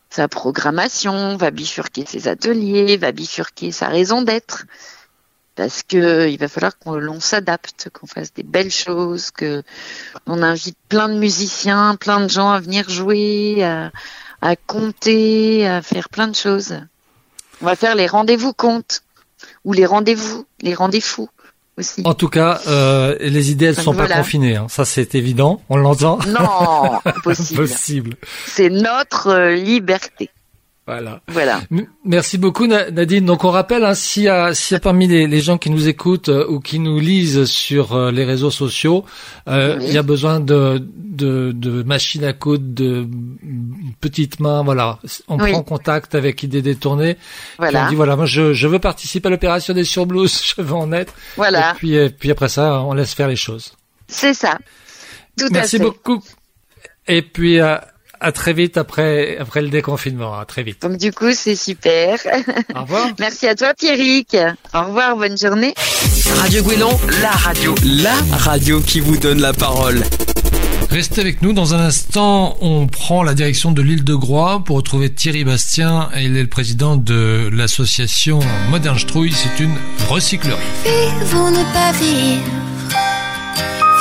sa 0.09 0.27
programmation, 0.29 1.35
va 1.35 1.51
bifurquer 1.51 2.05
ses 2.07 2.27
ateliers, 2.29 2.95
va 2.95 3.11
bifurquer 3.11 3.71
sa 3.73 3.87
raison 3.89 4.21
d'être. 4.21 4.65
Parce 5.55 5.83
que 5.83 6.29
il 6.29 6.37
va 6.37 6.47
falloir 6.47 6.77
qu'on 6.79 6.93
l'on 6.95 7.19
s'adapte, 7.19 7.89
qu'on 7.93 8.07
fasse 8.07 8.33
des 8.33 8.43
belles 8.43 8.71
choses, 8.71 9.31
que 9.31 9.63
on 10.25 10.41
invite 10.41 10.77
plein 10.87 11.09
de 11.09 11.15
musiciens, 11.19 11.95
plein 11.97 12.21
de 12.21 12.29
gens 12.29 12.51
à 12.51 12.59
venir 12.59 12.89
jouer, 12.89 13.63
à, 13.63 13.91
à 14.41 14.55
compter, 14.55 15.67
à 15.67 15.81
faire 15.81 16.07
plein 16.09 16.27
de 16.29 16.35
choses. 16.35 16.75
On 17.61 17.65
va 17.65 17.75
faire 17.75 17.95
les 17.95 18.07
rendez-vous 18.07 18.53
comptes 18.53 19.03
ou 19.65 19.73
les 19.73 19.85
rendez-vous, 19.85 20.45
les 20.61 20.73
rendez-vous 20.73 21.29
aussi. 21.77 22.01
En 22.05 22.13
tout 22.13 22.29
cas, 22.29 22.61
euh, 22.67 23.17
les 23.19 23.51
idées, 23.51 23.65
elles 23.65 23.75
Donc 23.75 23.83
sont 23.83 23.93
pas 23.93 24.07
confinées. 24.07 24.55
hein. 24.55 24.67
Ça, 24.69 24.85
c'est 24.85 25.15
évident. 25.15 25.61
On 25.69 25.75
l'entend. 25.77 26.17
Non, 26.27 26.99
impossible. 27.05 27.59
Possible. 27.67 28.15
C'est 28.47 28.69
notre 28.69 29.27
euh, 29.27 29.55
liberté. 29.55 30.29
Voilà. 30.87 31.21
Voilà. 31.27 31.61
Merci 32.03 32.37
beaucoup 32.39 32.65
Na- 32.65 32.89
Nadine. 32.89 33.23
Donc 33.25 33.43
on 33.45 33.51
rappelle, 33.51 33.85
hein, 33.85 33.93
s'il 33.93 34.23
y 34.23 34.27
a, 34.29 34.53
s'il 34.53 34.75
y 34.75 34.77
a 34.77 34.79
parmi 34.79 35.07
les, 35.07 35.27
les 35.27 35.39
gens 35.39 35.57
qui 35.57 35.69
nous 35.69 35.87
écoutent 35.87 36.29
euh, 36.29 36.45
ou 36.49 36.59
qui 36.59 36.79
nous 36.79 36.99
lisent 36.99 37.45
sur 37.45 37.93
euh, 37.93 38.11
les 38.11 38.25
réseaux 38.25 38.49
sociaux, 38.49 39.05
euh, 39.47 39.77
Oui. 39.77 39.85
il 39.87 39.93
y 39.93 39.97
a 39.97 40.03
besoin 40.03 40.39
de, 40.39 40.85
de, 40.97 41.51
de 41.53 41.83
machines 41.83 42.23
à 42.25 42.33
coudre, 42.33 42.65
de 42.65 43.07
petites 44.01 44.39
mains, 44.39 44.63
voilà. 44.63 44.97
On 45.27 45.39
Oui. 45.39 45.51
prend 45.51 45.61
contact 45.63 46.15
avec 46.15 46.41
Idées 46.43 46.63
détournées. 46.63 47.15
Voilà. 47.59 47.85
On 47.85 47.89
dit 47.89 47.95
voilà, 47.95 48.15
moi 48.15 48.25
je, 48.25 48.51
je 48.53 48.67
veux 48.67 48.79
participer 48.79 49.27
à 49.27 49.29
l'opération 49.31 49.73
des 49.75 49.83
surblouses, 49.85 50.41
je 50.57 50.61
veux 50.61 50.73
en 50.73 50.91
être. 50.91 51.13
Voilà. 51.37 51.71
Et 51.71 51.75
puis, 51.75 51.95
euh, 51.97 52.09
puis 52.09 52.31
après 52.31 52.49
ça, 52.49 52.81
on 52.81 52.93
laisse 52.93 53.13
faire 53.13 53.27
les 53.27 53.35
choses. 53.35 53.75
C'est 54.07 54.33
ça. 54.33 54.57
Tout 55.37 55.45
Merci 55.51 55.75
à 55.75 55.79
fait. 55.79 55.85
beaucoup. 55.85 56.21
Et 57.07 57.21
puis, 57.21 57.59
euh, 57.61 57.77
à 58.21 58.31
très 58.31 58.53
vite 58.53 58.77
après, 58.77 59.37
après 59.37 59.61
le 59.61 59.69
déconfinement. 59.69 60.37
À 60.37 60.45
très 60.45 60.63
vite. 60.63 60.81
Donc 60.81 60.97
du 60.97 61.11
coup, 61.11 61.33
c'est 61.33 61.55
super. 61.55 62.19
Au 62.75 62.81
revoir. 62.81 63.07
Merci 63.19 63.47
à 63.47 63.55
toi, 63.55 63.73
Pierrick. 63.73 64.37
Au 64.73 64.83
revoir, 64.83 65.17
bonne 65.17 65.37
journée. 65.37 65.73
Radio 66.37 66.63
Guélon, 66.63 66.97
la 67.21 67.31
radio, 67.31 67.75
la 67.83 68.13
radio 68.37 68.79
qui 68.79 68.99
vous 68.99 69.17
donne 69.17 69.41
la 69.41 69.53
parole. 69.53 70.03
Restez 70.91 71.21
avec 71.21 71.41
nous. 71.41 71.53
Dans 71.53 71.73
un 71.73 71.79
instant, 71.79 72.57
on 72.61 72.87
prend 72.87 73.23
la 73.23 73.33
direction 73.33 73.71
de 73.71 73.81
l'île 73.81 74.03
de 74.03 74.13
Groix 74.13 74.63
pour 74.63 74.75
retrouver 74.75 75.11
Thierry 75.11 75.43
Bastien. 75.43 76.09
Il 76.17 76.37
est 76.37 76.41
le 76.41 76.47
président 76.47 76.97
de 76.97 77.49
l'association 77.51 78.39
Modern 78.69 78.99
Strouille. 78.99 79.33
C'est 79.33 79.63
une 79.63 79.75
recyclerie. 80.09 80.59
Vivre 80.83 81.45
ou 81.45 81.49
ne 81.49 81.63
pas 81.73 81.91
vivre. 81.93 82.43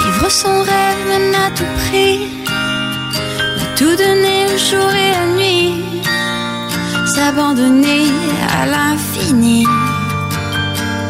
Vivre 0.03 0.31
son 0.31 0.63
rêve 0.63 1.09
même 1.09 1.35
à 1.35 1.51
tout 1.51 1.65
prix. 1.89 2.70
Tout 3.81 3.97
donner 4.05 4.41
le 4.53 4.59
jour 4.69 4.91
et 5.05 5.11
la 5.19 5.27
nuit. 5.37 5.73
S'abandonner 7.15 8.07
à 8.59 8.67
l'infini. 8.67 9.65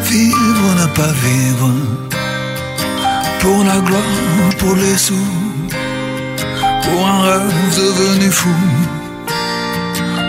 Vivre 0.04 0.68
ne 0.80 0.86
pas 0.98 1.12
vivre. 1.26 1.70
Pour 3.40 3.64
la 3.64 3.78
gloire, 3.86 4.54
pour 4.58 4.74
les 4.76 4.96
sous 4.96 5.40
pour 6.84 7.06
un 7.06 7.20
rêve 7.22 7.76
devenu 7.76 8.30
fou. 8.30 8.56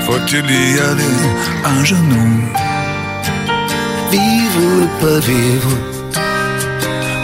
Faut-il 0.06 0.46
y 0.76 0.80
aller 0.90 1.18
un 1.74 1.84
genou 1.84 2.30
Vivre 4.12 4.62
ou 4.68 4.82
ne 4.82 4.90
pas 5.02 5.20
vivre 5.20 5.74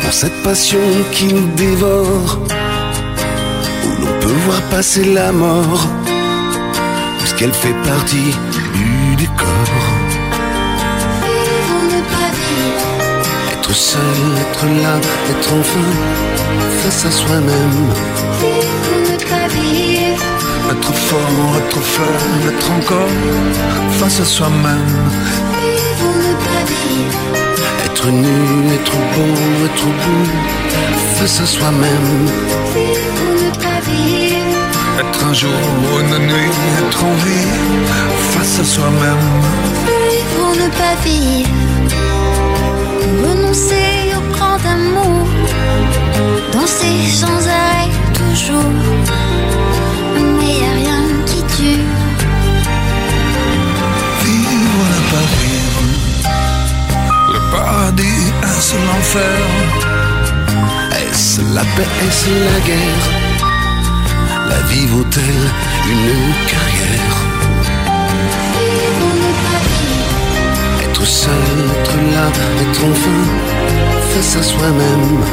pour 0.01 0.13
cette 0.13 0.41
passion 0.41 0.87
qui 1.11 1.33
nous 1.33 1.53
dévore, 1.55 2.39
voir 4.33 4.61
passer 4.63 5.03
la 5.03 5.31
mort, 5.31 5.87
puisqu'elle 7.19 7.53
fait 7.53 7.75
partie 7.85 8.31
du 8.75 9.15
décor. 9.15 9.69
Ne 11.91 12.01
pas. 12.13 12.31
Être 13.53 13.73
seul, 13.73 14.01
être 14.41 14.65
là, 14.83 14.95
être 15.31 15.53
enfin 15.59 15.89
face 16.81 17.05
à 17.05 17.11
soi-même. 17.11 17.79
Être 20.71 20.93
fort, 20.93 21.57
être 21.59 21.79
faible, 21.79 22.53
être 22.53 22.71
encore 22.71 23.13
face 23.99 24.19
à 24.19 24.25
soi-même. 24.25 24.95
Être 27.85 28.07
nu, 28.09 28.73
être 28.73 28.97
beau, 29.13 29.65
être 29.65 29.85
beau, 29.85 30.23
face 31.15 31.41
à 31.41 31.45
soi-même. 31.45 32.27
Être 34.99 35.25
un 35.25 35.33
jour, 35.33 35.51
une 35.99 36.17
nuit, 36.25 36.51
être 36.79 37.03
en 37.03 37.13
vie, 37.23 37.47
face 38.31 38.59
à 38.59 38.63
soi-même. 38.63 39.25
Vivre 39.85 40.39
ou 40.43 40.55
ne 40.55 40.69
pas 40.69 40.95
vivre. 41.05 41.49
Renoncer 43.23 44.13
au 44.17 44.21
grand 44.33 44.59
amour. 44.65 45.27
Danser 46.51 46.97
sans 47.11 47.47
arrêt 47.47 47.91
toujours. 48.13 48.73
Mais 50.39 50.53
y 50.53 50.65
a 50.65 50.73
rien 50.81 51.03
qui 51.27 51.43
dure. 51.61 51.93
Vivre, 54.23 54.81
ne 54.95 55.01
pas 55.11 55.27
vivre. 55.43 55.83
Le 57.33 57.39
paradis, 57.51 58.23
est-ce 58.43 58.75
l'enfer 58.87 59.39
Est-ce 60.91 61.41
la 61.53 61.61
paix, 61.61 61.91
est-ce 62.07 62.29
la 62.29 62.59
guerre? 62.65 63.16
Vaut-elle 64.69 65.47
une 65.89 66.33
carrière. 66.47 67.15
Être 70.81 71.05
seul, 71.05 71.31
être 71.71 71.95
là, 72.13 72.27
être 72.61 72.83
enfin 72.89 73.21
face 74.13 74.35
à 74.37 74.43
soi-même. 74.43 75.23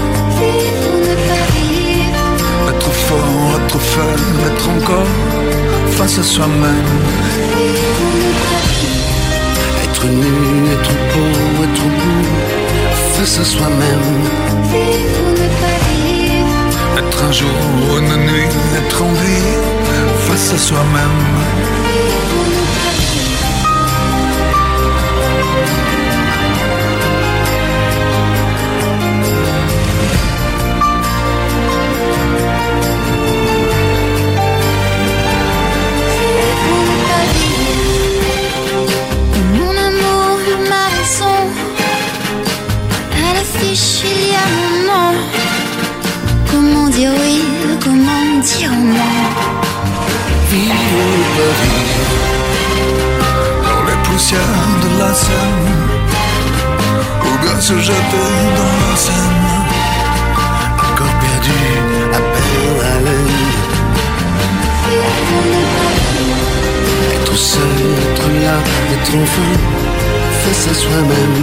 Être 2.69 2.93
fort, 2.93 3.61
être 3.65 3.79
faible, 3.79 4.41
être 4.53 4.69
encore 4.69 5.13
face 5.93 6.19
à 6.19 6.23
soi-même. 6.23 6.91
Être 9.85 10.07
nu, 10.07 10.73
être 10.73 10.95
beau, 11.13 11.65
être 11.65 11.87
beau, 11.99 12.23
face 13.15 13.39
à 13.39 13.45
soi-même. 13.45 15.24
Être 16.97 17.25
un 17.25 17.33
jour, 17.33 17.49
une 17.99 18.17
nuit, 18.27 18.49
être 18.77 19.03
en 19.03 19.13
vie, 19.13 19.55
face 20.27 20.53
à 20.55 20.59
soi-même. 20.59 21.35
Vivre 22.05 22.39
ou 22.39 22.45
ne 22.47 22.65
pas 22.77 22.95
dire 46.95 47.11
oui, 47.21 47.43
comment 47.83 48.41
dire 48.41 48.71
non 48.71 49.15
Vivre 50.51 51.03
pas 51.37 51.53
vivre 51.63 52.13
Dans 53.67 53.83
les 53.89 53.99
poussières 54.05 54.69
de 54.83 54.91
la 55.01 55.13
Seine, 55.13 55.73
ou 57.27 57.33
bien 57.43 57.57
se 57.61 57.77
jeter 57.79 58.29
dans 58.59 58.77
la 58.85 58.97
Seine. 58.97 59.43
Un 60.85 60.93
corps 60.97 61.17
perdu, 61.25 61.61
à 62.13 62.21
peine 62.33 62.55
pas 62.79 62.99
vivre. 63.27 63.65
Être 67.15 67.37
seul, 67.37 67.81
être 68.05 68.29
là, 68.43 68.57
être 68.95 69.15
enfin 69.23 69.53
face 70.43 70.65
à 70.71 70.75
soi-même. 70.75 71.39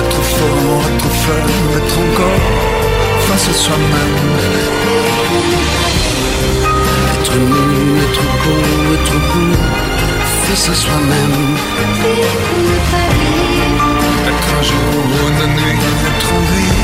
Être 0.00 0.22
fort, 0.34 0.82
être 0.94 1.10
encore 1.24 1.79
face 3.40 3.48
à 3.48 3.52
soi-même. 3.52 4.36
Être 7.14 7.36
nu, 7.36 8.00
être 8.02 8.22
beau, 8.42 8.60
être 8.94 9.18
beau, 9.28 9.52
face 10.44 10.68
à 10.68 10.74
soi-même. 10.74 11.56
Être 14.28 14.50
un 14.58 14.62
jour, 14.62 14.92
une 15.28 15.44
nuit, 15.54 15.78
en 16.32 16.40
vie, 16.52 16.78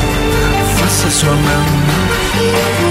face 0.77 1.05
à 1.05 1.11
soi-même. 1.11 2.86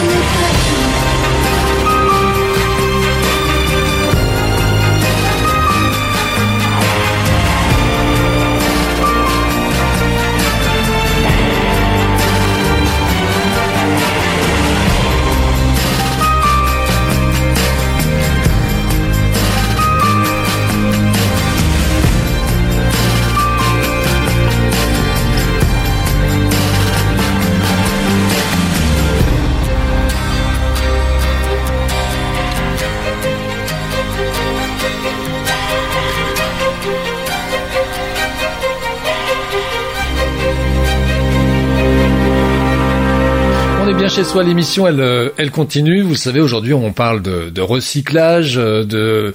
Chez 44.17 44.25
soi. 44.25 44.43
L'émission, 44.45 44.87
elle, 44.87 45.01
euh, 45.01 45.29
elle 45.37 45.51
continue. 45.51 46.01
Vous 46.01 46.11
le 46.11 46.17
savez, 46.17 46.41
aujourd'hui, 46.41 46.73
on 46.73 46.91
parle 46.91 47.21
de, 47.21 47.51
de 47.51 47.61
recyclage, 47.61 48.57
euh, 48.57 48.83
de 48.83 49.35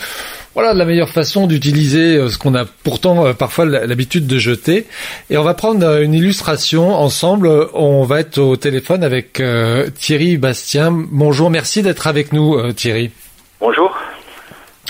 voilà, 0.55 0.73
de 0.73 0.79
la 0.79 0.85
meilleure 0.85 1.09
façon 1.09 1.45
d'utiliser 1.45 2.15
euh, 2.15 2.29
ce 2.29 2.39
qu'on 2.39 2.55
a 2.55 2.65
pourtant 2.65 3.31
parfois 3.35 3.65
l'habitude 3.65 4.25
de 4.25 4.39
jeter. 4.39 4.88
Et 5.29 5.38
on 5.38 5.43
va 5.43 5.53
prendre 5.53 6.01
une 6.01 6.15
illustration 6.15 6.95
ensemble. 6.95 7.47
On 7.75 8.05
va 8.05 8.21
être 8.21 8.39
au 8.39 8.55
téléphone 8.55 9.03
avec 9.03 9.39
euh, 9.39 9.88
Thierry 10.00 10.38
Bastien. 10.38 10.89
Bonjour, 10.91 11.51
merci 11.51 11.83
d'être 11.83 12.07
avec 12.07 12.33
nous, 12.33 12.55
euh, 12.55 12.73
Thierry. 12.73 13.11
Bonjour. 13.59 13.95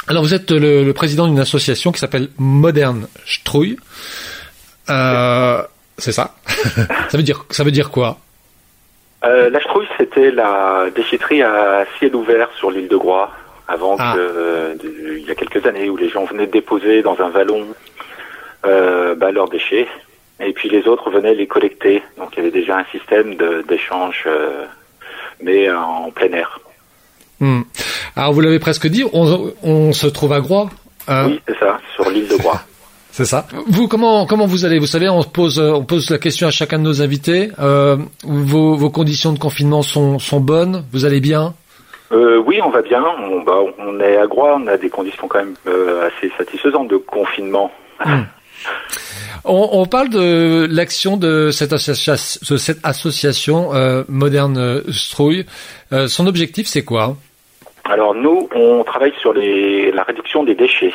Alors, 0.07 0.23
vous 0.23 0.33
êtes 0.33 0.51
le, 0.51 0.85
le 0.85 0.93
président 0.93 1.27
d'une 1.27 1.39
association 1.39 1.91
qui 1.91 1.99
s'appelle 1.99 2.29
Modern 2.37 3.07
Strouille. 3.25 3.75
Euh, 4.89 5.61
c'est 5.97 6.13
ça. 6.13 6.35
ça 7.09 7.17
veut 7.17 7.23
dire, 7.23 7.45
ça 7.49 7.65
veut 7.65 7.71
dire 7.71 7.89
quoi? 7.89 8.19
Euh, 9.23 9.49
la 9.49 9.59
Strouille, 9.61 9.87
c'était 9.97 10.31
la 10.31 10.85
déchetterie 10.95 11.43
à 11.43 11.85
ciel 11.99 12.15
ouvert 12.15 12.49
sur 12.57 12.71
l'île 12.71 12.87
de 12.87 12.95
Groix, 12.97 13.29
avant 13.67 13.95
Ah. 13.99 14.13
que, 14.15 14.19
euh, 14.19 14.73
il 15.19 15.25
y 15.27 15.31
a 15.31 15.35
quelques 15.35 15.65
années, 15.65 15.89
où 15.89 15.97
les 15.97 16.09
gens 16.09 16.25
venaient 16.25 16.47
déposer 16.47 17.01
dans 17.03 17.19
un 17.21 17.29
vallon 17.29 17.67
euh, 18.65 19.15
bah, 19.15 19.31
leurs 19.31 19.49
déchets, 19.49 19.87
et 20.39 20.53
puis 20.53 20.69
les 20.69 20.87
autres 20.87 21.09
venaient 21.11 21.35
les 21.35 21.47
collecter. 21.47 22.01
Donc 22.17 22.29
il 22.33 22.37
y 22.37 22.41
avait 22.41 22.51
déjà 22.51 22.77
un 22.79 22.85
système 22.91 23.35
d'échange, 23.67 24.27
mais 25.41 25.71
en 25.71 26.09
plein 26.11 26.31
air. 26.33 26.59
Hmm. 27.39 27.61
Alors 28.15 28.33
vous 28.33 28.41
l'avez 28.41 28.59
presque 28.59 28.87
dit, 28.87 29.03
on, 29.13 29.51
on 29.63 29.93
se 29.93 30.07
trouve 30.07 30.33
à 30.33 30.39
Groix. 30.41 30.69
euh, 31.09 31.25
Oui, 31.27 31.41
c'est 31.47 31.57
ça, 31.59 31.79
sur 31.95 32.09
l'île 32.09 32.27
de 32.27 32.37
Groix. 32.37 32.61
C'est 33.11 33.25
ça. 33.25 33.45
Vous 33.67 33.87
comment 33.87 34.25
comment 34.25 34.45
vous 34.47 34.63
allez? 34.65 34.79
Vous 34.79 34.85
savez, 34.87 35.09
on 35.09 35.21
pose 35.23 35.59
euh, 35.59 35.71
on 35.73 35.83
pose 35.83 36.09
la 36.09 36.17
question 36.17 36.47
à 36.47 36.51
chacun 36.51 36.79
de 36.79 36.83
nos 36.83 37.01
invités. 37.01 37.51
Euh, 37.59 37.97
vos, 38.23 38.75
vos 38.75 38.89
conditions 38.89 39.33
de 39.33 39.39
confinement 39.39 39.81
sont 39.81 40.17
sont 40.19 40.39
bonnes? 40.39 40.85
Vous 40.93 41.03
allez 41.05 41.19
bien? 41.19 41.53
Euh, 42.13 42.41
oui, 42.45 42.59
on 42.63 42.69
va 42.69 42.81
bien. 42.81 43.03
On, 43.21 43.41
bah, 43.41 43.57
on 43.79 43.99
est 43.99 44.17
à 44.17 44.27
Groix, 44.27 44.57
on 44.61 44.67
a 44.67 44.77
des 44.77 44.89
conditions 44.89 45.27
quand 45.27 45.39
même 45.39 45.55
euh, 45.67 46.07
assez 46.07 46.31
satisfaisantes 46.37 46.87
de 46.89 46.97
confinement. 46.97 47.71
On, 49.43 49.69
on 49.71 49.85
parle 49.87 50.09
de 50.09 50.67
l'action 50.69 51.17
de 51.17 51.49
cette, 51.49 51.71
associa- 51.73 52.39
de 52.51 52.57
cette 52.57 52.77
association 52.83 53.73
euh, 53.73 54.03
moderne 54.07 54.83
Strouille. 54.91 55.45
Euh, 55.91 56.07
son 56.07 56.27
objectif, 56.27 56.67
c'est 56.67 56.83
quoi? 56.83 57.15
Alors 57.85 58.13
nous, 58.13 58.47
on 58.53 58.83
travaille 58.83 59.13
sur 59.19 59.33
les, 59.33 59.91
la 59.91 60.03
réduction 60.03 60.43
des 60.43 60.53
déchets. 60.53 60.93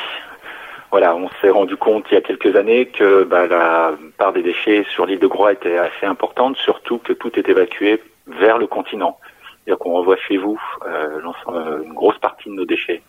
Voilà, 0.91 1.15
on 1.15 1.29
s'est 1.41 1.49
rendu 1.49 1.75
compte 1.75 2.05
il 2.11 2.15
y 2.15 2.17
a 2.17 2.21
quelques 2.21 2.55
années 2.55 2.85
que 2.85 3.23
bah, 3.23 3.45
la 3.47 3.91
part 4.17 4.31
des 4.31 4.41
déchets 4.41 4.85
sur 4.89 5.05
l'île 5.05 5.19
de 5.19 5.27
Groix 5.27 5.51
était 5.51 5.77
assez 5.77 6.05
importante, 6.05 6.55
surtout 6.57 6.97
que 6.99 7.13
tout 7.13 7.37
est 7.37 7.49
évacué 7.49 8.01
vers 8.27 8.57
le 8.57 8.67
continent. 8.67 9.19
C'est-à-dire 9.65 9.79
qu'on 9.79 9.91
renvoie 9.91 10.15
chez 10.15 10.37
vous 10.37 10.59
euh, 10.85 11.19
euh, 11.49 11.83
une 11.83 11.93
grosse 11.93 12.17
partie 12.19 12.49
de 12.49 12.55
nos 12.55 12.65
déchets. 12.65 13.01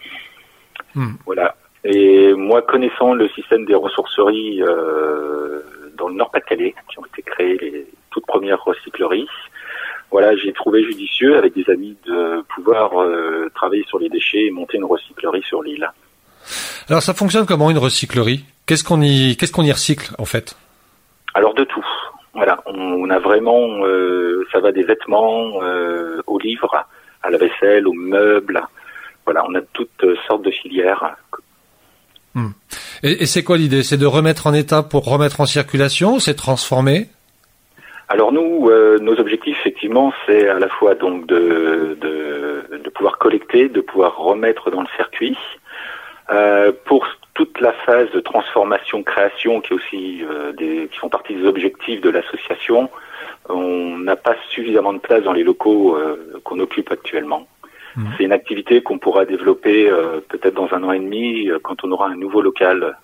Hmm. 0.95 1.15
Voilà. 1.25 1.55
Et 1.85 2.35
moi, 2.35 2.63
connaissant 2.63 3.15
le 3.15 3.29
système 3.29 3.65
des 3.65 3.77
ressourceries 3.77 4.61
euh, 4.63 5.61
dans 5.97 6.09
le 6.09 6.15
Nord-Pas-de-Calais, 6.15 6.75
qui 6.91 6.99
ont 6.99 7.07
été 7.07 7.23
créées 7.23 7.59
les 7.59 7.87
toutes 8.11 8.27
premières 8.27 8.63
recycleries, 8.65 9.29
voilà, 10.11 10.35
j'ai 10.37 10.53
trouvé 10.53 10.83
judicieux 10.83 11.37
avec 11.37 11.55
des 11.55 11.69
amis 11.71 11.97
de 12.07 12.43
pouvoir 12.55 13.03
euh, 13.03 13.51
travailler 13.55 13.85
sur 13.85 13.99
les 13.99 14.09
déchets 14.09 14.47
et 14.47 14.51
monter 14.51 14.79
une 14.79 14.85
recyclerie 14.85 15.43
sur 15.43 15.63
l'île. 15.63 15.91
Alors 16.89 17.03
ça 17.03 17.15
fonctionne 17.15 17.47
comment 17.47 17.71
une 17.71 17.79
recyclerie? 17.79 18.45
Qu'est-ce 18.67 18.85
qu'on 18.85 19.01
y 19.03 19.37
qu'est-ce 19.37 19.53
qu'on 19.53 19.65
y 19.65 19.73
recycle 19.73 20.15
en 20.19 20.25
fait? 20.25 20.57
Alors 21.35 21.55
de 21.55 21.65
tout. 21.65 21.85
Voilà, 22.35 22.63
on 22.67 23.11
a 23.11 23.19
vraiment, 23.19 23.85
euh, 23.85 24.47
ça 24.53 24.61
va 24.61 24.71
des 24.71 24.85
vêtements 24.85 25.61
euh, 25.63 26.23
aux 26.29 26.39
livres, 26.39 26.87
à 27.23 27.31
la 27.31 27.39
vaisselle, 27.39 27.89
aux 27.89 27.95
meubles. 27.95 28.63
Voilà, 29.25 29.45
on 29.49 29.55
a 29.57 29.61
toutes 29.73 30.07
sortes 30.27 30.43
de 30.43 30.51
filières. 30.51 31.17
Et, 33.03 33.23
et 33.23 33.27
c'est 33.27 33.43
quoi 33.43 33.57
l'idée? 33.57 33.83
C'est 33.83 33.97
de 33.97 34.07
remettre 34.07 34.47
en 34.47 34.55
état 34.55 34.85
pour 34.85 35.05
remettre 35.07 35.41
en 35.41 35.47
circulation 35.47 36.15
ou 36.15 36.21
C'est 36.21 36.35
transformer 36.35 37.09
Alors 38.09 38.33
nous, 38.33 38.69
euh, 38.71 38.99
nos 39.01 39.19
objectifs, 39.19 39.59
effectivement, 39.61 40.13
c'est 40.25 40.49
à 40.49 40.59
la 40.59 40.69
fois 40.69 40.95
donc 40.95 41.27
de, 41.27 41.99
de, 42.01 42.79
de 42.79 42.91
pouvoir 42.91 43.19
collecter, 43.19 43.69
de 43.69 43.81
pouvoir 43.81 44.17
remettre 44.17 44.71
dans 44.71 44.83
le 44.83 44.89
circuit. 44.97 45.37
Euh, 46.31 46.73
pour 46.85 47.07
toute 47.35 47.61
la 47.61 47.73
phase 47.73 48.11
de 48.11 48.21
transformation, 48.21 49.03
création, 49.03 49.61
qui 49.61 49.73
est 49.73 49.77
aussi 49.77 50.25
euh, 50.25 50.53
des, 50.53 50.89
qui 50.93 50.99
font 50.99 51.09
partie 51.09 51.35
des 51.35 51.47
objectifs 51.47 52.01
de 52.01 52.11
l'association, 52.11 52.91
on 53.49 53.99
n'a 53.99 54.17
pas 54.17 54.37
suffisamment 54.51 54.93
de 54.93 54.99
place 54.99 55.23
dans 55.23 55.33
les 55.33 55.45
locaux 55.45 55.97
euh, 55.97 56.41
qu'on 56.45 56.59
occupe 56.59 56.91
actuellement. 56.93 57.47
Mhm. 57.97 58.13
C'est 58.17 58.25
une 58.25 58.33
activité 58.33 58.83
qu'on 58.83 58.99
pourra 58.99 59.25
développer 59.25 59.89
euh, 59.89 60.21
peut-être 60.29 60.55
dans 60.55 60.69
un 60.73 60.83
an 60.83 60.93
et 60.93 60.99
demi 60.99 61.49
euh, 61.49 61.59
quand 61.63 61.85
on 61.85 61.91
aura 61.93 62.09
un 62.09 62.17
nouveau 62.17 62.43
local. 62.43 62.97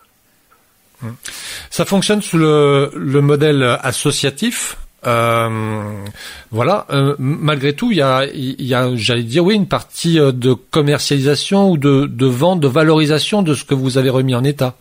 Ça 1.70 1.84
fonctionne 1.84 2.22
sous 2.22 2.38
le, 2.38 2.90
le 2.94 3.20
modèle 3.20 3.62
associatif. 3.82 4.76
Euh, 5.06 6.04
voilà. 6.50 6.86
Euh, 6.90 7.14
malgré 7.18 7.74
tout, 7.74 7.90
il 7.90 7.98
y 7.98 8.02
a, 8.02 8.24
il 8.32 8.62
y 8.64 8.74
a, 8.74 8.90
j'allais 8.94 9.22
dire, 9.22 9.44
oui, 9.44 9.54
une 9.54 9.68
partie 9.68 10.18
euh, 10.18 10.32
de 10.32 10.52
commercialisation 10.54 11.70
ou 11.70 11.76
de, 11.78 12.06
de 12.06 12.26
vente, 12.26 12.60
de 12.60 12.68
valorisation 12.68 13.42
de 13.42 13.54
ce 13.54 13.64
que 13.64 13.74
vous 13.74 13.98
avez 13.98 14.10
remis 14.10 14.34
en 14.34 14.44
état. 14.44 14.74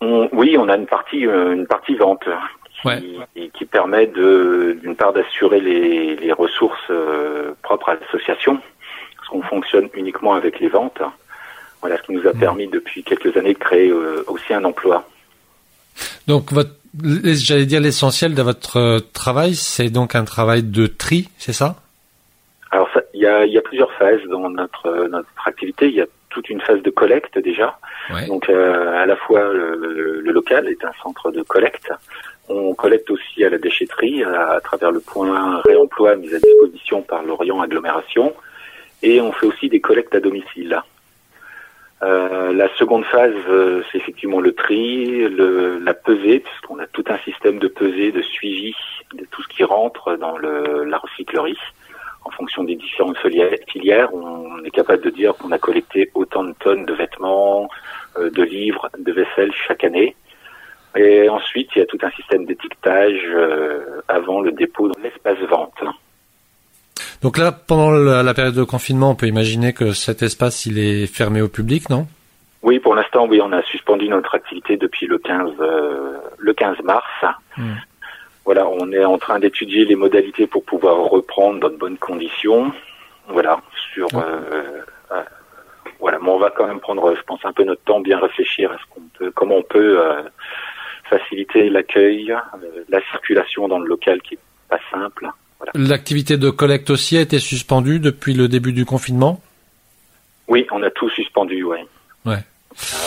On- 0.00 0.28
oui, 0.32 0.56
on 0.58 0.68
a 0.68 0.76
une 0.76 0.86
partie, 0.86 1.22
une 1.24 1.66
partie 1.66 1.94
vente 1.94 2.24
qui, 2.24 2.88
Ouais. 2.88 3.00
qui- 3.34 3.50
qui 3.50 3.64
permet 3.64 4.06
d'une 4.06 4.94
part 4.96 5.12
d'assurer 5.12 5.60
les, 5.60 6.16
les 6.16 6.32
ressources 6.32 6.78
euh, 6.90 7.52
propres 7.62 7.90
à 7.90 7.94
l'association, 7.94 8.60
parce 9.16 9.28
qu'on 9.28 9.42
fonctionne 9.42 9.88
uniquement 9.94 10.34
avec 10.34 10.60
les 10.60 10.68
ventes. 10.68 11.00
Voilà, 11.80 11.98
ce 11.98 12.02
qui 12.02 12.12
nous 12.12 12.26
a 12.26 12.32
permis 12.32 12.66
depuis 12.66 13.02
quelques 13.04 13.36
années 13.36 13.52
de 13.54 13.58
créer 13.58 13.90
euh, 13.90 14.24
aussi 14.26 14.52
un 14.54 14.64
emploi. 14.64 15.06
Donc, 16.26 16.50
votre, 16.52 16.70
j'allais 17.02 17.66
dire 17.66 17.80
l'essentiel 17.80 18.34
de 18.34 18.42
votre 18.42 18.76
euh, 18.76 18.98
travail, 19.12 19.54
c'est 19.54 19.90
donc 19.90 20.14
un 20.14 20.24
travail 20.24 20.62
de 20.62 20.86
tri, 20.86 21.28
c'est 21.38 21.52
ça? 21.52 21.76
Alors, 22.70 22.88
il 23.12 23.20
y 23.20 23.26
a, 23.26 23.44
il 23.44 23.52
y 23.52 23.58
a 23.58 23.62
plusieurs 23.62 23.92
phases 23.92 24.22
dans 24.30 24.50
notre, 24.50 24.86
euh, 24.86 25.08
notre 25.08 25.28
activité. 25.46 25.88
Il 25.88 25.94
y 25.94 26.00
a 26.00 26.06
toute 26.30 26.48
une 26.50 26.60
phase 26.60 26.82
de 26.82 26.90
collecte 26.90 27.38
déjà. 27.38 27.78
Ouais. 28.12 28.26
Donc, 28.26 28.48
euh, 28.48 29.02
à 29.02 29.06
la 29.06 29.16
fois 29.16 29.52
le, 29.52 30.20
le 30.20 30.32
local 30.32 30.68
est 30.68 30.84
un 30.84 30.92
centre 31.02 31.30
de 31.30 31.42
collecte. 31.42 31.92
On 32.48 32.74
collecte 32.74 33.10
aussi 33.10 33.44
à 33.44 33.50
la 33.50 33.58
déchetterie 33.58 34.22
à, 34.24 34.50
à 34.50 34.60
travers 34.60 34.90
le 34.90 35.00
point 35.00 35.62
réemploi 35.64 36.16
mis 36.16 36.34
à 36.34 36.38
disposition 36.38 37.02
par 37.02 37.22
l'Orient 37.22 37.60
Agglomération. 37.60 38.34
Et 39.02 39.20
on 39.20 39.32
fait 39.32 39.46
aussi 39.46 39.68
des 39.68 39.80
collectes 39.80 40.14
à 40.14 40.20
domicile. 40.20 40.80
Euh, 42.04 42.52
la 42.52 42.68
seconde 42.76 43.04
phase, 43.06 43.32
euh, 43.48 43.82
c'est 43.90 43.98
effectivement 43.98 44.40
le 44.40 44.52
tri, 44.52 45.26
le, 45.26 45.78
la 45.78 45.94
pesée, 45.94 46.40
puisqu'on 46.40 46.78
a 46.78 46.86
tout 46.86 47.04
un 47.08 47.16
système 47.18 47.58
de 47.58 47.68
pesée, 47.68 48.12
de 48.12 48.20
suivi 48.20 48.74
de 49.14 49.24
tout 49.30 49.42
ce 49.42 49.48
qui 49.48 49.64
rentre 49.64 50.16
dans 50.16 50.36
le, 50.36 50.84
la 50.84 50.98
recyclerie. 50.98 51.58
En 52.24 52.30
fonction 52.30 52.64
des 52.64 52.74
différentes 52.74 53.16
filières, 53.68 54.12
on 54.12 54.62
est 54.64 54.70
capable 54.70 55.02
de 55.02 55.10
dire 55.10 55.34
qu'on 55.36 55.52
a 55.52 55.58
collecté 55.58 56.10
autant 56.14 56.44
de 56.44 56.52
tonnes 56.58 56.84
de 56.84 56.92
vêtements, 56.92 57.68
euh, 58.18 58.30
de 58.30 58.42
livres, 58.42 58.90
de 58.98 59.12
vaisselle 59.12 59.52
chaque 59.66 59.84
année. 59.84 60.14
Et 60.96 61.28
ensuite, 61.28 61.70
il 61.74 61.78
y 61.78 61.82
a 61.82 61.86
tout 61.86 61.98
un 62.02 62.10
système 62.10 62.44
d'étiquetage 62.44 63.26
avant 64.06 64.40
le 64.40 64.52
dépôt 64.52 64.88
dans 64.88 65.00
l'espace 65.02 65.40
vente. 65.40 65.82
Donc 67.24 67.38
là, 67.38 67.52
pendant 67.52 67.90
la, 67.90 68.34
période 68.34 68.54
de 68.54 68.64
confinement, 68.64 69.12
on 69.12 69.14
peut 69.14 69.26
imaginer 69.26 69.72
que 69.72 69.94
cet 69.94 70.22
espace, 70.22 70.66
il 70.66 70.78
est 70.78 71.06
fermé 71.06 71.40
au 71.40 71.48
public, 71.48 71.88
non? 71.88 72.06
Oui, 72.62 72.78
pour 72.80 72.94
l'instant, 72.94 73.26
oui, 73.26 73.40
on 73.42 73.50
a 73.50 73.62
suspendu 73.62 74.10
notre 74.10 74.34
activité 74.34 74.76
depuis 74.76 75.06
le 75.06 75.16
15, 75.16 75.52
euh, 75.58 76.18
le 76.36 76.52
15 76.52 76.82
mars. 76.84 77.06
Hmm. 77.56 77.76
Voilà, 78.44 78.68
on 78.68 78.92
est 78.92 79.06
en 79.06 79.16
train 79.16 79.38
d'étudier 79.38 79.86
les 79.86 79.94
modalités 79.94 80.46
pour 80.46 80.66
pouvoir 80.66 80.98
reprendre 80.98 81.60
dans 81.60 81.70
de 81.70 81.76
bonnes 81.76 81.96
conditions. 81.96 82.70
Voilà, 83.28 83.58
sur, 83.94 84.12
Ouais. 84.12 84.22
euh, 84.22 84.82
euh, 85.12 85.22
voilà, 86.00 86.18
mais 86.20 86.28
on 86.28 86.38
va 86.38 86.50
quand 86.50 86.66
même 86.66 86.80
prendre, 86.80 87.16
je 87.16 87.22
pense, 87.22 87.42
un 87.44 87.54
peu 87.54 87.64
notre 87.64 87.84
temps, 87.84 88.00
bien 88.00 88.20
réfléchir 88.20 88.70
à 88.70 88.76
ce 88.76 88.84
qu'on 88.90 89.00
peut, 89.18 89.30
comment 89.34 89.56
on 89.56 89.62
peut 89.62 89.98
faciliter 91.08 91.70
l'accueil, 91.70 92.36
la 92.90 93.00
circulation 93.10 93.66
dans 93.66 93.78
le 93.78 93.86
local 93.86 94.20
qui 94.20 94.34
est 94.34 94.38
pas 94.68 94.80
simple. 94.90 95.26
Voilà. 95.72 95.88
L'activité 95.88 96.36
de 96.36 96.50
collecte 96.50 96.90
aussi 96.90 97.16
a 97.16 97.20
été 97.20 97.38
suspendue 97.38 97.98
depuis 97.98 98.34
le 98.34 98.48
début 98.48 98.72
du 98.72 98.84
confinement? 98.84 99.40
Oui, 100.48 100.66
on 100.70 100.82
a 100.82 100.90
tout 100.90 101.08
suspendu, 101.10 101.64
ouais. 101.64 101.84
Ouais. 102.26 102.38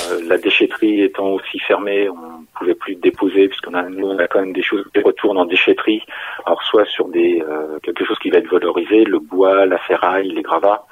Euh, 0.10 0.22
la 0.28 0.38
déchetterie 0.38 1.02
étant 1.02 1.28
aussi 1.32 1.60
fermée, 1.60 2.10
on 2.10 2.46
pouvait 2.58 2.74
plus 2.74 2.96
déposer 2.96 3.50
puisqu'on 3.50 3.74
a 3.74 3.84
nous 3.90 4.08
on 4.08 4.18
a 4.18 4.28
quand 4.28 4.40
même 4.40 4.54
des 4.54 4.64
choses 4.64 4.86
qui 4.94 5.02
retournent 5.02 5.38
en 5.38 5.46
déchetterie. 5.46 6.02
Alors 6.46 6.64
soit 6.64 6.86
sur 6.86 7.10
des 7.10 7.44
euh, 7.46 7.78
quelque 7.84 8.06
chose 8.06 8.18
qui 8.20 8.30
va 8.30 8.38
être 8.38 8.50
valorisé, 8.50 9.04
le 9.04 9.20
bois, 9.20 9.66
la 9.66 9.78
ferraille, 9.80 10.30
les 10.30 10.42
gravats. 10.42 10.86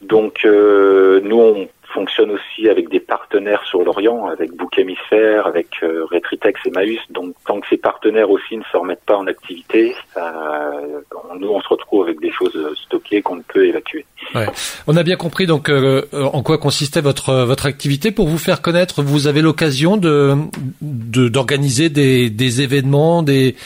Donc 0.00 0.46
euh, 0.46 1.20
nous 1.24 1.38
on 1.38 1.68
fonctionne 1.94 2.30
aussi 2.30 2.68
avec 2.68 2.88
des 2.88 3.00
partenaires 3.00 3.62
sur 3.64 3.82
l'Orient, 3.82 4.26
avec 4.26 4.52
Bouc 4.56 4.78
Émissaire, 4.78 5.46
avec 5.46 5.68
euh, 5.82 6.04
Retritex 6.10 6.60
et 6.66 6.70
Maüs. 6.70 7.00
Donc 7.10 7.34
tant 7.46 7.60
que 7.60 7.66
ces 7.68 7.76
partenaires 7.76 8.30
aussi 8.30 8.56
ne 8.56 8.62
se 8.70 8.76
remettent 8.76 9.04
pas 9.06 9.16
en 9.16 9.26
activité, 9.26 9.94
nous 11.38 11.48
on 11.48 11.60
se 11.60 11.68
retrouve 11.68 12.04
avec 12.04 12.20
des 12.20 12.30
choses 12.30 12.56
stockées 12.84 13.22
qu'on 13.22 13.36
ne 13.36 13.42
peut 13.42 13.66
évacuer. 13.66 14.04
On 14.86 14.96
a 14.96 15.02
bien 15.02 15.16
compris 15.16 15.46
donc 15.46 15.68
euh, 15.68 16.02
euh, 16.14 16.24
en 16.24 16.42
quoi 16.42 16.58
consistait 16.58 17.00
votre 17.00 17.30
euh, 17.30 17.44
votre 17.44 17.66
activité. 17.66 18.10
Pour 18.12 18.28
vous 18.28 18.38
faire 18.38 18.62
connaître, 18.62 19.02
vous 19.02 19.26
avez 19.26 19.42
l'occasion 19.42 19.96
de 19.96 20.34
de- 20.80 21.28
d'organiser 21.28 21.88
des, 21.88 22.30
des 22.30 22.62
événements, 22.62 23.22
des 23.22 23.56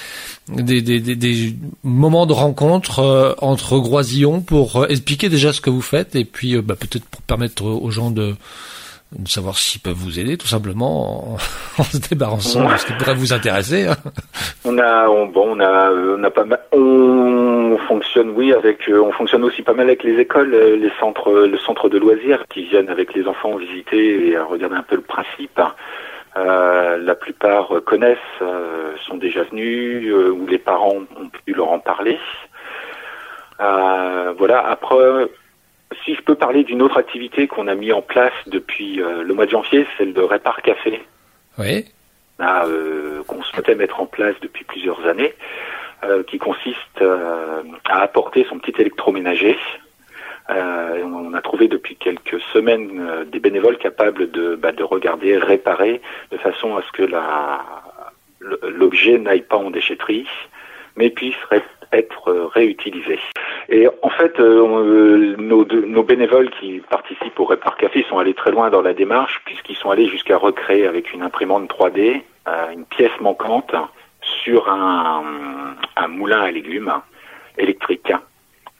des, 0.48 0.82
des, 0.82 1.00
des, 1.00 1.16
des 1.16 1.54
moments 1.82 2.26
de 2.26 2.32
rencontre 2.32 3.00
euh, 3.00 3.32
entre 3.38 3.78
Groisillons 3.78 4.40
pour 4.40 4.76
euh, 4.82 4.86
expliquer 4.88 5.28
déjà 5.28 5.52
ce 5.52 5.60
que 5.60 5.70
vous 5.70 5.82
faites 5.82 6.14
et 6.14 6.24
puis 6.24 6.54
euh, 6.54 6.62
bah, 6.62 6.74
peut-être 6.78 7.04
pour 7.06 7.22
permettre 7.22 7.64
aux 7.64 7.90
gens 7.90 8.10
de 8.10 8.34
de 9.16 9.28
savoir 9.28 9.56
s'ils 9.56 9.80
peuvent 9.80 9.94
vous 9.96 10.18
aider, 10.18 10.36
tout 10.36 10.48
simplement, 10.48 11.34
en, 11.34 11.36
en 11.78 11.82
se 11.84 11.98
débarrassant 11.98 12.68
de 12.68 12.76
ce 12.76 12.86
qui 12.86 12.92
pourrait 12.94 13.14
vous 13.14 13.32
intéresser. 13.32 13.86
hein. 13.86 13.96
On 14.64 14.76
a, 14.78 15.08
on, 15.08 15.26
bon, 15.26 15.56
on 15.56 15.60
a, 15.60 15.92
on 15.92 16.22
a 16.24 16.30
pas 16.30 16.44
mal, 16.44 16.58
on 16.72 17.78
fonctionne, 17.86 18.30
oui, 18.30 18.52
avec, 18.52 18.88
euh, 18.88 19.00
on 19.00 19.12
fonctionne 19.12 19.44
aussi 19.44 19.62
pas 19.62 19.74
mal 19.74 19.86
avec 19.86 20.02
les 20.02 20.18
écoles, 20.18 20.52
euh, 20.52 20.76
les 20.76 20.90
centres, 20.98 21.30
le 21.32 21.56
centre 21.58 21.88
de 21.88 21.98
loisirs 21.98 22.42
qui 22.50 22.64
viennent 22.64 22.88
avec 22.88 23.14
les 23.14 23.26
enfants 23.28 23.56
visiter 23.56 24.28
et 24.30 24.38
regarder 24.38 24.74
un 24.76 24.82
peu 24.82 24.96
le 24.96 25.02
principe. 25.02 25.60
Euh, 26.36 26.98
la 26.98 27.14
plupart 27.14 27.68
connaissent, 27.84 28.18
euh, 28.42 28.94
sont 29.06 29.16
déjà 29.16 29.42
venus, 29.44 30.06
euh, 30.12 30.30
ou 30.30 30.46
les 30.46 30.58
parents 30.58 30.96
ont 31.16 31.28
pu 31.28 31.54
leur 31.54 31.70
en 31.70 31.78
parler. 31.78 32.18
Euh, 33.60 34.34
voilà. 34.36 34.58
Après, 34.66 35.28
si 36.04 36.14
je 36.14 36.20
peux 36.22 36.34
parler 36.34 36.64
d'une 36.64 36.82
autre 36.82 36.98
activité 36.98 37.46
qu'on 37.46 37.68
a 37.68 37.74
mis 37.74 37.92
en 37.92 38.02
place 38.02 38.34
depuis 38.46 39.00
euh, 39.00 39.22
le 39.22 39.34
mois 39.34 39.46
de 39.46 39.50
janvier, 39.52 39.86
celle 39.96 40.12
de 40.12 40.20
Répar 40.20 40.60
Café 40.62 41.00
Oui. 41.58 41.86
euh, 42.40 43.22
qu'on 43.24 43.42
souhaitait 43.42 43.74
mettre 43.74 44.00
en 44.00 44.06
place 44.06 44.34
depuis 44.42 44.64
plusieurs 44.64 45.06
années, 45.06 45.34
euh, 46.04 46.22
qui 46.24 46.38
consiste 46.38 47.02
à 47.86 48.00
apporter 48.00 48.44
son 48.48 48.58
petit 48.58 48.78
électroménager. 48.78 49.56
Euh, 50.50 51.02
on 51.04 51.34
a 51.34 51.40
trouvé 51.40 51.68
depuis 51.68 51.96
quelques 51.96 52.40
semaines 52.52 53.00
euh, 53.00 53.24
des 53.24 53.40
bénévoles 53.40 53.78
capables 53.78 54.30
de, 54.30 54.54
bah, 54.54 54.72
de 54.72 54.84
regarder, 54.84 55.36
réparer, 55.36 56.00
de 56.30 56.36
façon 56.36 56.76
à 56.76 56.82
ce 56.82 56.92
que 56.92 57.08
l'objet 58.68 59.18
n'aille 59.18 59.42
pas 59.42 59.56
en 59.56 59.70
déchetterie, 59.70 60.28
mais 60.94 61.10
puisse 61.10 61.34
être 61.92 62.28
euh, 62.28 62.46
réutilisé. 62.46 63.18
Et 63.68 63.88
en 64.02 64.10
fait, 64.10 64.38
nos, 64.38 66.02
bénévoles 66.04 66.50
qui 66.50 66.80
participent 66.88 67.40
au 67.40 67.44
Répar 67.44 67.76
Café 67.76 68.04
sont 68.08 68.18
allés 68.18 68.34
très 68.34 68.52
loin 68.52 68.70
dans 68.70 68.82
la 68.82 68.94
démarche, 68.94 69.42
puisqu'ils 69.44 69.76
sont 69.76 69.90
allés 69.90 70.06
jusqu'à 70.08 70.36
recréer 70.36 70.86
avec 70.86 71.12
une 71.12 71.22
imprimante 71.22 71.68
3D 71.68 72.22
euh, 72.48 72.70
une 72.72 72.84
pièce 72.84 73.18
manquante 73.20 73.74
sur 74.20 74.70
un, 74.70 75.24
un 75.96 76.08
moulin 76.08 76.42
à 76.42 76.50
légumes 76.52 76.92
électrique. 77.58 78.12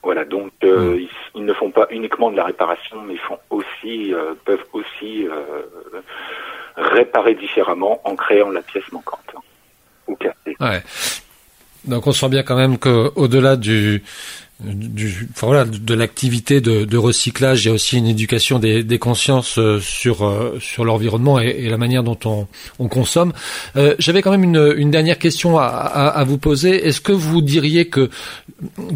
Voilà, 0.06 0.24
donc 0.24 0.52
euh, 0.62 1.00
ils, 1.00 1.08
ils 1.34 1.44
ne 1.44 1.52
font 1.52 1.72
pas 1.72 1.88
uniquement 1.90 2.30
de 2.30 2.36
la 2.36 2.44
réparation, 2.44 3.02
mais 3.02 3.14
ils 3.14 3.18
font 3.18 3.40
aussi 3.50 4.14
euh, 4.14 4.34
peuvent 4.44 4.64
aussi 4.72 5.26
euh, 5.26 5.62
réparer 6.76 7.34
différemment 7.34 8.00
en 8.04 8.14
créant 8.14 8.50
la 8.50 8.62
pièce 8.62 8.84
manquante 8.92 9.34
ou 10.06 10.14
cassée. 10.14 10.54
Ouais. 10.60 10.80
Donc 11.86 12.06
on 12.06 12.12
sent 12.12 12.28
bien 12.28 12.44
quand 12.44 12.54
même 12.54 12.78
que 12.78 13.10
au-delà 13.16 13.56
du, 13.56 14.04
du 14.64 15.28
enfin 15.32 15.48
voilà, 15.48 15.64
de 15.66 15.94
l'activité 15.94 16.62
de, 16.62 16.84
de 16.86 16.96
recyclage, 16.96 17.64
il 17.64 17.68
y 17.68 17.70
a 17.70 17.74
aussi 17.74 17.98
une 17.98 18.06
éducation 18.06 18.58
des, 18.58 18.82
des 18.82 18.98
consciences 18.98 19.58
euh, 19.58 19.80
sur 19.80 20.24
euh, 20.26 20.56
sur 20.60 20.84
l'environnement 20.86 21.38
et, 21.38 21.48
et 21.58 21.68
la 21.68 21.76
manière 21.76 22.02
dont 22.02 22.18
on, 22.24 22.46
on 22.78 22.88
consomme. 22.88 23.34
Euh, 23.76 23.94
J'avais 23.98 24.22
quand 24.22 24.30
même 24.30 24.44
une, 24.44 24.74
une 24.78 24.90
dernière 24.90 25.18
question 25.18 25.58
à, 25.58 25.64
à, 25.66 26.06
à 26.08 26.24
vous 26.24 26.38
poser. 26.38 26.86
Est-ce 26.86 27.02
que 27.02 27.12
vous 27.12 27.42
diriez 27.42 27.88
que 27.88 28.08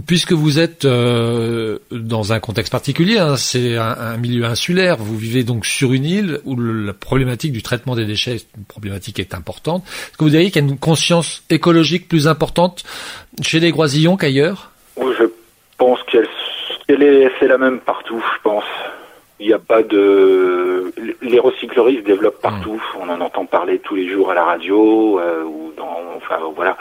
puisque 0.07 0.33
vous 0.33 0.59
êtes 0.59 0.87
euh, 0.87 1.79
dans 1.91 2.33
un 2.33 2.41
contexte 2.41 2.73
particulier, 2.73 3.19
hein, 3.19 3.37
c'est 3.37 3.77
un, 3.77 3.97
un 3.99 4.17
milieu 4.17 4.47
insulaire, 4.47 4.97
vous 4.97 5.19
vivez 5.19 5.45
donc 5.45 5.67
sur 5.67 5.93
une 5.93 6.07
île 6.07 6.41
où 6.47 6.57
le- 6.57 6.87
la 6.87 6.95
problématique 6.95 7.53
du 7.53 7.63
traitement 7.63 7.95
des 7.97 8.07
déchets, 8.07 8.41
une 8.57 8.65
problématique 8.65 9.19
est 9.21 9.35
importante. 9.35 9.85
Est-ce 9.87 10.17
que 10.17 10.25
vous 10.25 10.31
diriez 10.31 10.51
qu'il 10.51 10.63
y 10.63 10.65
a 10.65 10.69
une 10.69 10.79
conscience 10.79 11.43
écologique 11.51 12.09
plus 12.09 12.29
importante 12.29 12.83
chez 13.43 13.61
les 13.61 13.71
Groisillons 13.73 14.17
qu'ailleurs? 14.17 14.71
Pense 15.81 16.01
qu'elle 16.05 17.03
est 17.03 17.31
c'est 17.39 17.49
la 17.49 17.57
même 17.59 17.81
partout, 17.81 18.23
je 18.35 18.41
pense. 18.43 18.65
Il 19.43 19.47
n'y 19.47 19.55
a 19.55 19.59
pas 19.59 19.83
de 19.83 20.93
les 21.23 21.41
recycleries 21.41 21.97
se 21.97 22.03
développent 22.13 22.43
partout. 22.43 22.79
On 23.01 23.09
en 23.09 23.21
entend 23.23 23.47
parler 23.47 23.79
tous 23.79 23.95
les 23.97 24.07
jours 24.13 24.31
à 24.31 24.35
la 24.35 24.45
radio 24.45 25.19
euh, 25.19 25.43
ou 25.45 25.73
dans 25.79 25.97
enfin 26.19 26.39
voilà, 26.55 26.77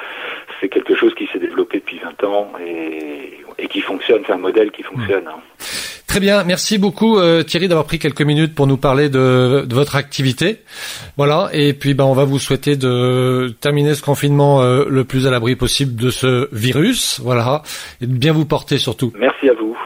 c'est 0.60 0.68
quelque 0.68 0.94
chose 0.96 1.14
qui 1.16 1.26
s'est 1.28 1.40
développé 1.40 1.80
depuis 1.80 2.00
20 2.00 2.24
ans 2.26 2.52
et, 2.60 3.40
et 3.58 3.68
qui 3.70 3.80
fonctionne, 3.80 4.22
c'est 4.28 4.34
un 4.34 4.38
modèle 4.50 4.72
qui 4.72 4.84
fonctionne. 4.84 5.28
hein. 5.30 5.40
Très 6.10 6.20
bien, 6.20 6.44
merci 6.44 6.80
beaucoup 6.80 7.20
euh, 7.20 7.44
Thierry 7.44 7.68
d'avoir 7.68 7.86
pris 7.86 8.00
quelques 8.00 8.24
minutes 8.24 8.56
pour 8.56 8.66
nous 8.66 8.78
parler 8.78 9.10
de, 9.10 9.64
de 9.68 9.76
votre 9.76 9.96
activité. 9.96 10.64
Voilà, 11.18 11.52
et 11.54 11.74
puis 11.74 11.94
ben 11.94 12.04
on 12.04 12.14
va 12.14 12.24
vous 12.24 12.40
souhaiter 12.40 12.76
de 12.76 13.56
terminer 13.62 13.94
ce 13.94 14.02
confinement 14.02 14.64
euh, 14.64 14.86
le 14.90 15.04
plus 15.04 15.28
à 15.28 15.30
l'abri 15.30 15.56
possible 15.56 15.96
de 15.96 16.10
ce 16.10 16.50
virus, 16.52 17.20
voilà, 17.24 17.62
et 18.02 18.08
de 18.08 18.12
bien 18.12 18.34
vous 18.34 18.46
porter 18.46 18.80
surtout. 18.80 19.14
Merci 19.20 19.50
à 19.50 19.54
vous. 19.54 19.78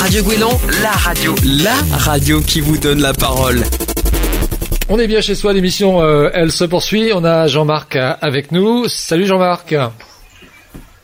Radio 0.00 0.22
Guélan, 0.22 0.58
la 0.82 0.92
radio, 0.92 1.34
la 1.44 1.74
radio 1.98 2.40
qui 2.40 2.62
vous 2.62 2.78
donne 2.78 3.02
la 3.02 3.12
parole. 3.12 3.60
On 4.88 4.98
est 4.98 5.06
bien 5.06 5.20
chez 5.20 5.34
soi, 5.34 5.52
l'émission 5.52 6.00
euh, 6.00 6.30
elle 6.32 6.50
se 6.50 6.64
poursuit. 6.64 7.10
On 7.14 7.22
a 7.22 7.48
Jean-Marc 7.48 7.96
avec 7.96 8.50
nous. 8.50 8.88
Salut 8.88 9.26
Jean-Marc. 9.26 9.74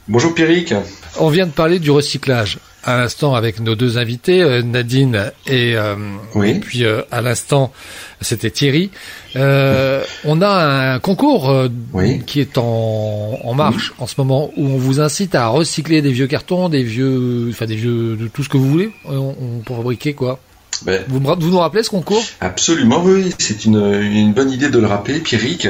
Bonjour 0.08 0.34
Pierrick. 0.34 0.72
On 1.20 1.28
vient 1.28 1.44
de 1.44 1.52
parler 1.52 1.78
du 1.78 1.90
recyclage 1.90 2.58
à 2.84 2.96
l'instant 2.96 3.34
avec 3.34 3.60
nos 3.60 3.74
deux 3.74 3.98
invités, 3.98 4.42
euh, 4.42 4.62
Nadine 4.62 5.32
et, 5.46 5.74
euh, 5.76 5.94
Oui. 6.34 6.50
et 6.50 6.54
puis 6.60 6.84
euh, 6.84 7.02
à 7.10 7.20
l'instant 7.20 7.72
c'était 8.20 8.50
Thierry. 8.50 8.90
Euh, 9.36 10.02
on 10.24 10.40
a 10.42 10.94
un 10.94 10.98
concours 10.98 11.50
euh, 11.50 11.68
Oui. 11.92 12.22
qui 12.26 12.40
est 12.40 12.56
en, 12.58 13.38
en 13.42 13.54
marche 13.54 13.92
en 13.98 14.06
ce 14.06 14.14
moment 14.18 14.50
où 14.56 14.66
on 14.66 14.76
vous 14.76 15.00
incite 15.00 15.34
à 15.34 15.48
recycler 15.48 16.02
des 16.02 16.12
vieux 16.12 16.26
cartons, 16.26 16.68
des 16.68 16.82
vieux, 16.82 17.48
enfin 17.50 17.66
des 17.66 17.76
vieux, 17.76 18.16
de 18.16 18.28
tout 18.28 18.42
ce 18.44 18.48
que 18.48 18.56
vous 18.56 18.68
voulez. 18.70 18.90
On, 19.04 19.34
on 19.40 19.58
pour 19.64 19.76
fabriquer 19.76 20.14
quoi? 20.14 20.38
Ben, 20.84 21.02
vous, 21.08 21.18
nous 21.18 21.58
rappelez 21.58 21.82
ce 21.82 21.90
concours? 21.90 22.22
absolument, 22.40 23.02
oui, 23.02 23.34
c'est 23.38 23.64
une, 23.64 23.82
une 24.02 24.32
bonne 24.32 24.50
idée 24.50 24.68
de 24.68 24.78
le 24.78 24.86
rappeler, 24.86 25.20
Pierrick. 25.20 25.66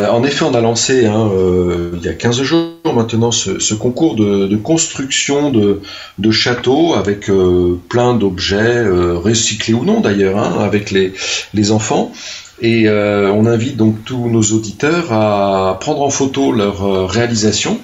Euh, 0.00 0.08
en 0.08 0.24
effet, 0.24 0.44
on 0.44 0.54
a 0.54 0.60
lancé 0.60 1.06
hein, 1.06 1.30
euh, 1.32 1.92
il 1.94 2.02
y 2.02 2.08
a 2.08 2.12
15 2.12 2.42
jours 2.42 2.72
maintenant 2.84 3.30
ce, 3.30 3.60
ce 3.60 3.74
concours 3.74 4.16
de, 4.16 4.46
de 4.48 4.56
construction 4.56 5.50
de, 5.50 5.80
de 6.18 6.30
châteaux 6.30 6.94
avec 6.94 7.30
euh, 7.30 7.78
plein 7.88 8.14
d'objets 8.14 8.56
euh, 8.56 9.16
recyclés 9.16 9.74
ou 9.74 9.84
non 9.84 10.00
d'ailleurs, 10.00 10.38
hein, 10.38 10.58
avec 10.60 10.90
les, 10.90 11.12
les 11.54 11.70
enfants. 11.70 12.12
Et 12.60 12.88
on 12.90 13.46
invite 13.46 13.76
donc 13.76 14.04
tous 14.04 14.28
nos 14.28 14.42
auditeurs 14.42 15.12
à 15.12 15.78
prendre 15.78 16.02
en 16.02 16.10
photo 16.10 16.50
leur 16.50 17.08
réalisation. 17.08 17.80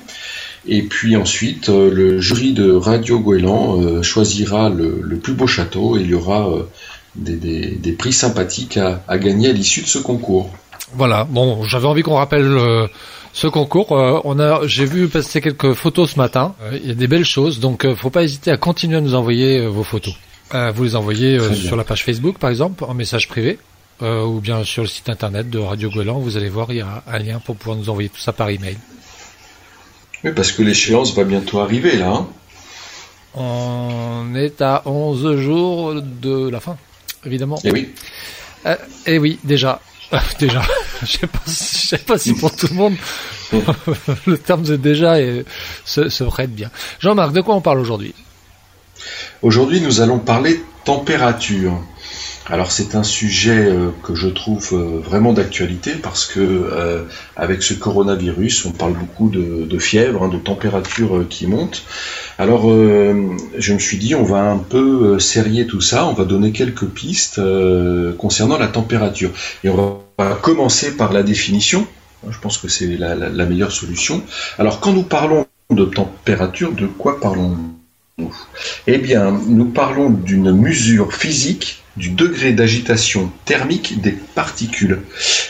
Et 0.67 0.83
puis 0.83 1.17
ensuite, 1.17 1.69
euh, 1.69 1.91
le 1.91 2.21
jury 2.21 2.53
de 2.53 2.73
Radio 2.73 3.19
Goéland 3.21 3.81
euh, 3.83 4.03
choisira 4.03 4.71
le, 4.71 5.01
le 5.03 5.17
plus 5.19 5.35
beau 5.35 5.47
château 5.47 5.97
et 5.99 6.01
il 6.01 6.09
y 6.11 6.15
aura 6.15 6.49
euh, 6.49 6.63
des, 7.17 7.35
des- 7.37 7.71
des 7.73 7.93
prix 7.93 8.13
sympathiques 8.13 8.77
à, 8.77 9.03
à 9.09 9.19
gagner 9.19 9.51
à 9.51 9.53
l'issue 9.53 9.83
de 9.83 9.87
ce 9.89 9.99
concours. 9.99 10.51
Voilà. 10.95 11.25
Bon, 11.25 11.65
j'avais 11.65 11.87
envie 11.87 12.03
qu'on 12.03 12.15
rappelle 12.15 12.47
euh, 12.47 12.87
ce 13.33 13.47
concours. 13.47 13.93
Euh, 13.93 14.21
on 14.25 14.39
a, 14.39 14.67
j'ai 14.67 14.87
vu 14.87 15.09
passer 15.09 15.41
quelques 15.41 15.75
photos 15.75 16.13
ce 16.13 16.19
matin. 16.19 16.55
Euh, 16.63 16.79
Il 16.83 16.89
y 16.89 16.93
a 16.93 16.95
des 16.95 17.09
belles 17.09 17.25
choses, 17.25 17.61
donc 17.61 17.85
euh, 17.85 17.95
faut 17.95 18.11
pas 18.11 18.23
hésiter 18.23 18.51
à 18.51 18.57
continuer 18.57 18.97
à 18.97 19.01
nous 19.01 19.15
envoyer 19.15 19.59
euh, 19.61 19.69
vos 19.69 19.85
photos. 19.85 20.15
Euh, 20.55 20.71
vous 20.75 20.85
les 20.85 20.97
envoyez 20.97 21.37
euh, 21.39 21.53
sur 21.55 21.77
la 21.77 21.85
page 21.85 22.05
Facebook, 22.05 22.39
par 22.39 22.51
exemple, 22.51 22.85
en 22.85 22.95
message 22.95 23.29
privé, 23.29 23.59
euh, 24.03 24.25
ou 24.25 24.41
bien 24.41 24.63
sur 24.65 24.83
le 24.83 24.89
site 24.89 25.09
internet 25.09 25.51
de 25.51 25.59
Radio 25.59 25.91
Goéland. 25.91 26.19
Vous 26.21 26.37
allez 26.37 26.49
voir, 26.49 26.69
il 26.71 26.77
y 26.77 26.81
a 26.81 27.03
un 27.07 27.19
lien 27.19 27.41
pour 27.45 27.57
pouvoir 27.57 27.77
nous 27.77 27.91
envoyer 27.91 28.09
tout 28.09 28.21
ça 28.21 28.33
par 28.33 28.49
email. 28.51 28.77
Oui, 30.25 30.33
parce 30.35 30.53
que 30.53 30.63
l'échéance 30.63 31.15
va 31.15 31.25
bientôt 31.25 31.61
arriver 31.61 31.97
là. 31.97 32.09
hein. 32.09 32.27
On 33.35 34.35
est 34.37 34.63
à 34.63 34.83
11 34.87 35.37
jours 35.37 35.95
de 36.03 36.49
la 36.49 36.61
fin, 36.61 36.77
évidemment. 37.27 37.59
Et 37.65 37.71
oui. 37.73 37.91
Euh, 38.67 38.77
et 39.07 39.19
oui, 39.19 39.39
déjà. 39.45 39.81
Euh, 40.13 40.19
déjà. 40.39 40.63
Je 41.03 41.07
sais 41.19 41.27
pas, 41.27 41.41
si- 41.47 41.79
je 41.83 41.87
sais 41.89 41.99
pas 41.99 42.17
si 42.19 42.33
pour 42.35 42.55
tout 42.55 42.69
le 42.69 42.75
monde 42.77 42.95
le 44.27 44.39
terme 44.39 44.63
de 44.63 44.77
déjà 44.77 45.17
se, 45.85 46.09
se 46.09 46.25
prête 46.25 46.55
bien. 46.55 46.71
Jean-Marc, 47.01 47.33
de 47.33 47.41
quoi 47.43 47.55
on 47.57 47.61
parle 47.61 47.81
aujourd'hui? 47.81 48.15
Aujourd'hui, 49.43 49.81
nous 49.83 50.01
allons 50.01 50.19
parler 50.19 50.63
température. 50.85 51.79
Alors 52.51 52.73
c'est 52.73 52.95
un 52.95 53.03
sujet 53.03 53.57
euh, 53.57 53.89
que 54.03 54.15
je 54.15 54.29
trouve 54.29 54.69
euh, 54.75 55.01
vraiment 55.01 55.33
d'actualité 55.33 55.93
parce 55.93 56.27
que 56.27 56.41
euh, 56.41 57.05
avec 57.37 57.63
ce 57.63 57.73
coronavirus, 57.73 58.67
on 58.67 58.73
parle 58.73 58.93
beaucoup 58.93 59.31
de, 59.31 59.79
fièvre, 59.79 60.25
hein, 60.25 60.29
de 60.29 60.37
température 60.37 61.25
qui 61.29 61.47
monte. 61.47 61.85
Alors 62.39 62.69
je 62.69 63.73
me 63.73 63.79
suis 63.79 63.97
dit 63.97 64.15
on 64.15 64.25
va 64.25 64.43
un 64.43 64.59
peu 64.59 65.19
serrer 65.19 65.67
tout 65.67 65.81
ça, 65.81 66.07
on 66.07 66.13
va 66.13 66.25
donner 66.25 66.53
quelques 66.53 66.87
pistes 66.87 67.41
concernant 68.19 68.59
la 68.59 68.69
température. 68.69 69.31
Et 69.63 69.69
on 69.69 70.01
va 70.19 70.35
commencer 70.43 70.97
par 70.97 71.13
la 71.13 71.23
définition. 71.23 71.87
Je 72.29 72.39
pense 72.39 72.59
que 72.59 72.69
c'est 72.69 72.97
la 72.97 73.47
meilleure 73.47 73.73
solution. 73.73 74.23
Alors 74.59 74.81
quand 74.81 74.93
nous 74.93 75.03
parlons 75.03 75.47
de 75.71 75.85
température, 75.85 76.73
de 76.73 76.87
quoi 76.87 77.21
parlons-nous? 77.21 78.35
Eh 78.87 78.99
bien, 78.99 79.33
nous 79.49 79.67
parlons 79.67 80.11
d'une 80.11 80.53
mesure 80.53 81.13
physique 81.13 81.84
du 81.97 82.11
degré 82.11 82.53
d'agitation 82.53 83.31
thermique 83.45 84.01
des 84.01 84.13
particules. 84.13 85.01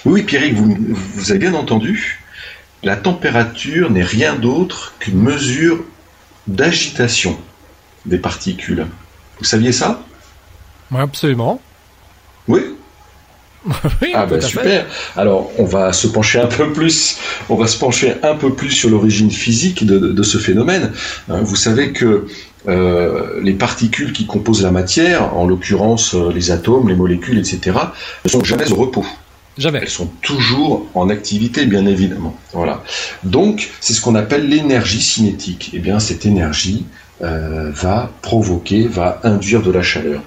Oui, 0.04 0.22
Pierrick, 0.22 0.54
vous, 0.54 0.76
vous 1.14 1.30
avez 1.30 1.38
bien 1.40 1.54
entendu, 1.54 2.20
la 2.82 2.96
température 2.96 3.90
n'est 3.90 4.02
rien 4.02 4.34
d'autre 4.34 4.92
qu'une 4.98 5.18
mesure 5.20 5.82
d'agitation 6.46 7.38
des 8.06 8.18
particules. 8.18 8.86
Vous 9.38 9.44
saviez 9.44 9.72
ça? 9.72 10.04
Oui, 10.90 11.00
absolument. 11.00 11.60
Oui 12.48 12.60
oui, 14.02 14.12
Ah 14.14 14.26
ben 14.26 14.38
fait. 14.42 14.46
super. 14.46 14.86
Alors 15.16 15.50
on 15.58 15.64
va 15.64 15.94
se 15.94 16.06
pencher 16.06 16.38
un 16.38 16.46
peu 16.48 16.70
plus, 16.74 17.16
on 17.48 17.54
va 17.56 17.66
se 17.66 17.78
pencher 17.78 18.12
un 18.22 18.34
peu 18.34 18.52
plus 18.52 18.70
sur 18.70 18.90
l'origine 18.90 19.30
physique 19.30 19.86
de, 19.86 19.98
de- 19.98 20.12
de 20.12 20.22
ce 20.22 20.36
phénomène. 20.36 20.92
Hein, 21.30 21.40
Vous 21.40 21.56
savez 21.56 21.92
que 21.94 22.26
euh, 22.68 23.40
les 23.42 23.52
particules 23.52 24.12
qui 24.12 24.26
composent 24.26 24.62
la 24.62 24.70
matière, 24.70 25.34
en 25.36 25.46
l'occurrence 25.46 26.14
euh, 26.14 26.30
les 26.32 26.50
atomes, 26.50 26.88
les 26.88 26.94
molécules, 26.94 27.38
etc., 27.38 27.76
ne 28.24 28.30
sont 28.30 28.42
jamais 28.44 28.70
au 28.72 28.76
repos. 28.76 29.06
Jamais. 29.56 29.78
Elles 29.82 29.88
sont 29.88 30.10
toujours 30.22 30.86
en 30.94 31.08
activité, 31.10 31.66
bien 31.66 31.86
évidemment. 31.86 32.34
Voilà. 32.52 32.82
Donc, 33.22 33.70
c'est 33.80 33.92
ce 33.92 34.00
qu'on 34.00 34.16
appelle 34.16 34.48
l'énergie 34.48 35.00
cinétique. 35.00 35.70
Eh 35.74 35.78
bien, 35.78 36.00
cette 36.00 36.26
énergie 36.26 36.86
euh, 37.22 37.70
va 37.72 38.10
provoquer, 38.22 38.88
va 38.88 39.20
induire 39.22 39.62
de 39.62 39.70
la 39.70 39.82
chaleur. 39.82 40.22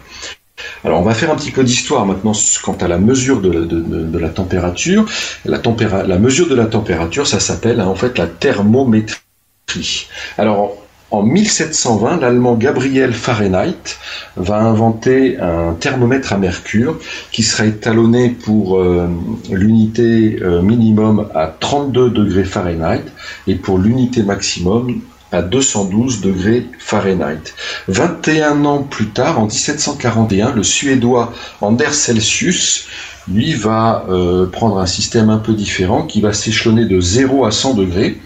Alors, 0.86 1.02
on 1.02 1.04
va 1.04 1.13
faire 1.13 1.30
un 1.32 1.36
petit 1.36 1.52
peu 1.52 1.63
d'histoire 1.63 2.06
maintenant 2.06 2.32
quant 2.63 2.78
à 2.80 2.88
la 2.88 2.97
mesure 2.97 3.41
de, 3.41 3.50
de- 3.50 3.82
de- 3.82 4.04
de 4.06 4.17
la 4.17 4.30
température. 4.30 5.06
La, 5.43 5.58
tempéra- 5.60 6.04
la 6.08 6.17
mesure 6.19 6.47
de 6.47 6.56
la 6.56 6.65
température, 6.65 7.28
ça 7.28 7.39
s'appelle 7.41 7.80
hein, 7.82 7.88
en 7.88 7.95
fait 7.95 8.17
la 8.17 8.28
thermométrie. 8.28 10.08
Alors, 10.38 10.78
en 11.10 11.24
1720, 11.24 12.17
l'allemand 12.17 12.56
Gabriel 12.56 13.13
Fahrenheit 13.13 13.98
va 14.36 14.58
inventer 14.58 15.39
un 15.39 15.74
thermomètre 15.74 16.34
à 16.34 16.38
mercure 16.38 17.00
qui 17.32 17.43
sera 17.43 17.65
étalonné 17.65 18.30
pour 18.30 18.78
euh, 18.78 19.08
l'unité 19.50 20.38
euh, 20.41 20.62
minimum 20.62 21.30
à 21.34 21.48
32 21.48 22.10
degrés 22.10 22.43
Fahrenheit 22.43 23.04
et 23.48 23.56
pour 23.56 23.78
l'unité 23.78 24.22
maximum 24.22 25.02
à 25.32 25.42
212 25.42 26.22
degrés 26.22 26.66
Fahrenheit. 26.80 27.54
21 27.88 28.66
ans 28.66 28.84
plus 28.84 29.08
tard, 29.08 29.40
en 29.40 29.48
1741, 29.48 30.54
le 30.54 30.63
Suédois 30.63 31.34
Anders 31.62 31.94
Celsius, 31.94 32.88
lui, 33.32 33.54
va 33.54 34.06
euh, 34.10 34.46
prendre 34.46 34.80
un 34.80 34.86
système 34.86 35.30
un 35.30 35.38
peu 35.38 35.54
différent 35.54 36.04
qui 36.04 36.22
va 36.22 36.32
s'échelonner 36.32 36.86
de 36.86 37.02
0 37.02 37.46
à 37.46 37.52
100 37.52 37.74
degrés 37.74 38.18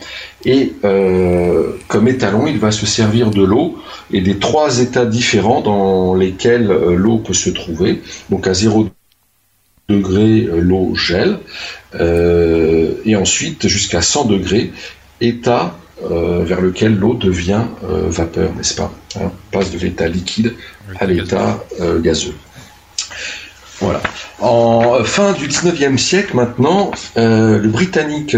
et 0.45 0.73
euh, 0.83 1.71
comme 1.87 2.07
étalon, 2.07 2.45
il 2.45 2.59
va 2.59 2.71
se 2.71 2.85
servir 2.85 3.31
de 3.31 3.43
l'eau 3.43 3.77
et 4.11 4.21
des 4.21 4.37
trois 4.37 4.79
états 4.79 5.05
différents 5.05 5.61
dans 5.61 6.13
lesquels 6.13 6.69
euh, 6.69 6.95
l'eau 6.95 7.17
peut 7.17 7.33
se 7.33 7.49
trouver. 7.49 8.01
Donc 8.29 8.45
à 8.45 8.53
0 8.53 8.89
degré, 9.89 10.47
l'eau 10.59 10.95
gèle, 10.95 11.39
et 11.99 13.15
ensuite 13.17 13.67
jusqu'à 13.67 14.01
100 14.01 14.25
degrés, 14.25 14.71
état 15.19 15.75
euh, 16.09 16.43
vers 16.43 16.61
lequel 16.61 16.97
l'eau 16.97 17.13
devient 17.13 17.63
euh, 17.83 18.03
vapeur, 18.07 18.53
n'est-ce 18.55 18.75
pas? 18.75 18.91
Hein, 19.15 19.31
On 19.53 19.57
passe 19.57 19.71
de 19.71 19.77
l'état 19.77 20.07
liquide 20.07 20.53
à 20.99 21.05
l'état 21.05 21.63
euh, 21.79 21.99
gazeux. 21.99 22.35
Voilà. 23.79 24.01
En 24.39 25.03
fin 25.03 25.33
du 25.33 25.47
19e 25.47 25.97
siècle, 25.97 26.35
maintenant, 26.35 26.91
le 27.15 27.67
Britannique 27.67 28.35